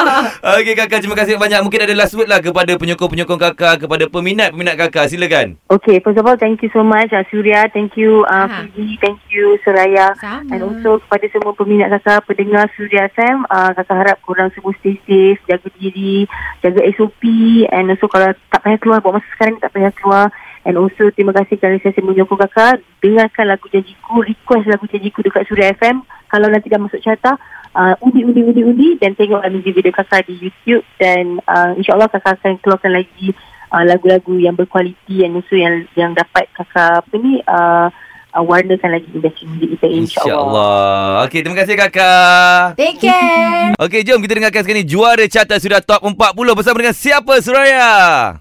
Okey 0.59 0.74
kakak 0.74 0.98
terima 1.00 1.16
kasih 1.16 1.35
banyak. 1.37 1.61
Mungkin 1.62 1.80
ada 1.80 1.94
last 1.94 2.14
word 2.14 2.26
lah 2.26 2.34
kepada 2.40 2.73
penyokong-penyokong 2.75 3.42
kakak, 3.51 3.87
kepada 3.87 4.05
peminat-peminat 4.09 4.75
kakak. 4.75 5.07
Silakan. 5.12 5.61
Okay, 5.68 6.01
first 6.01 6.18
of 6.18 6.25
all, 6.25 6.35
thank 6.40 6.64
you 6.64 6.70
so 6.73 6.81
much 6.81 7.12
uh, 7.12 7.23
Surya, 7.31 7.68
thank 7.70 7.94
you 7.94 8.25
uh, 8.27 8.49
Aha. 8.49 8.66
Fizi, 8.73 8.99
thank 8.99 9.20
you 9.31 9.61
Seraya. 9.62 10.16
Sama. 10.18 10.49
And 10.51 10.61
also 10.64 10.99
kepada 11.05 11.27
semua 11.31 11.53
peminat 11.55 11.92
kakak, 12.01 12.27
pendengar 12.27 12.66
Surya 12.75 13.12
FM, 13.12 13.44
uh, 13.47 13.70
kakak 13.77 13.97
harap 14.01 14.18
korang 14.25 14.49
semua 14.57 14.73
stay 14.81 14.97
safe, 15.05 15.38
jaga 15.47 15.68
diri, 15.79 16.25
jaga 16.64 16.81
SOP 16.97 17.23
and 17.68 17.92
also 17.92 18.09
kalau 18.09 18.33
tak 18.51 18.61
payah 18.64 18.79
keluar, 18.81 18.99
buat 19.05 19.20
masa 19.20 19.29
sekarang 19.37 19.59
ni 19.59 19.62
tak 19.62 19.75
payah 19.77 19.92
keluar. 19.92 20.27
And 20.64 20.81
also 20.81 21.12
terima 21.12 21.37
kasih 21.37 21.61
kerana 21.61 21.77
saya 21.85 22.01
menyokong 22.01 22.40
kakak, 22.49 22.81
dengarkan 23.05 23.53
lagu 23.53 23.68
janjiku, 23.68 24.25
request 24.25 24.64
lagu 24.64 24.88
janjiku 24.88 25.20
dekat 25.20 25.44
Surya 25.44 25.77
FM. 25.77 26.01
Kalau 26.33 26.49
nanti 26.49 26.73
dah 26.73 26.81
masuk 26.81 27.05
carta, 27.05 27.37
uh, 27.75 27.95
undi, 28.01 28.25
undi, 28.25 28.41
undi, 28.41 28.63
undi 28.63 28.89
dan 29.03 29.13
tengoklah 29.19 29.51
music 29.51 29.75
video 29.75 29.93
kakak 29.93 30.27
di 30.31 30.39
YouTube 30.39 30.87
dan 30.97 31.43
uh, 31.45 31.75
insyaAllah 31.77 32.09
kakak 32.09 32.41
akan 32.41 32.57
keluarkan 32.63 32.95
lagi 32.95 33.35
uh, 33.75 33.85
lagu-lagu 33.85 34.35
yang 34.39 34.55
berkualiti 34.55 35.27
yang 35.27 35.35
also 35.35 35.55
yang 35.59 35.85
yang 35.99 36.11
dapat 36.15 36.47
kakak 36.55 37.03
apa 37.03 37.15
ni 37.19 37.43
uh, 37.45 37.91
uh, 38.35 38.43
warnakan 38.43 38.99
lagi 38.99 39.09
industri 39.15 39.47
muzik 39.47 39.69
kita 39.79 39.87
insyaAllah. 39.87 40.31
InsyaAllah. 40.31 41.25
Okey, 41.31 41.39
terima 41.43 41.57
kasih 41.63 41.75
kakak. 41.79 42.63
Take 42.79 42.99
care. 42.99 43.73
Okey, 43.87 44.01
jom 44.03 44.19
kita 44.23 44.35
dengarkan 44.39 44.61
sekarang 44.67 44.81
ni 44.83 44.87
juara 44.87 45.25
carta 45.31 45.55
sudah 45.59 45.81
top 45.83 46.03
40 46.03 46.59
bersama 46.59 46.77
dengan 46.83 46.97
siapa 46.97 47.35
Suraya? 47.43 47.91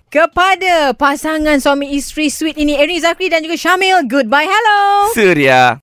Kepada 0.09 0.93
pasangan 0.97 1.57
suami 1.61 1.93
isteri 1.97 2.29
sweet 2.29 2.57
ini 2.57 2.77
Erin 2.77 3.01
Zakri 3.01 3.29
dan 3.29 3.45
juga 3.45 3.57
Syamil. 3.57 4.05
Goodbye, 4.09 4.49
hello. 4.49 5.13
Surya. 5.13 5.81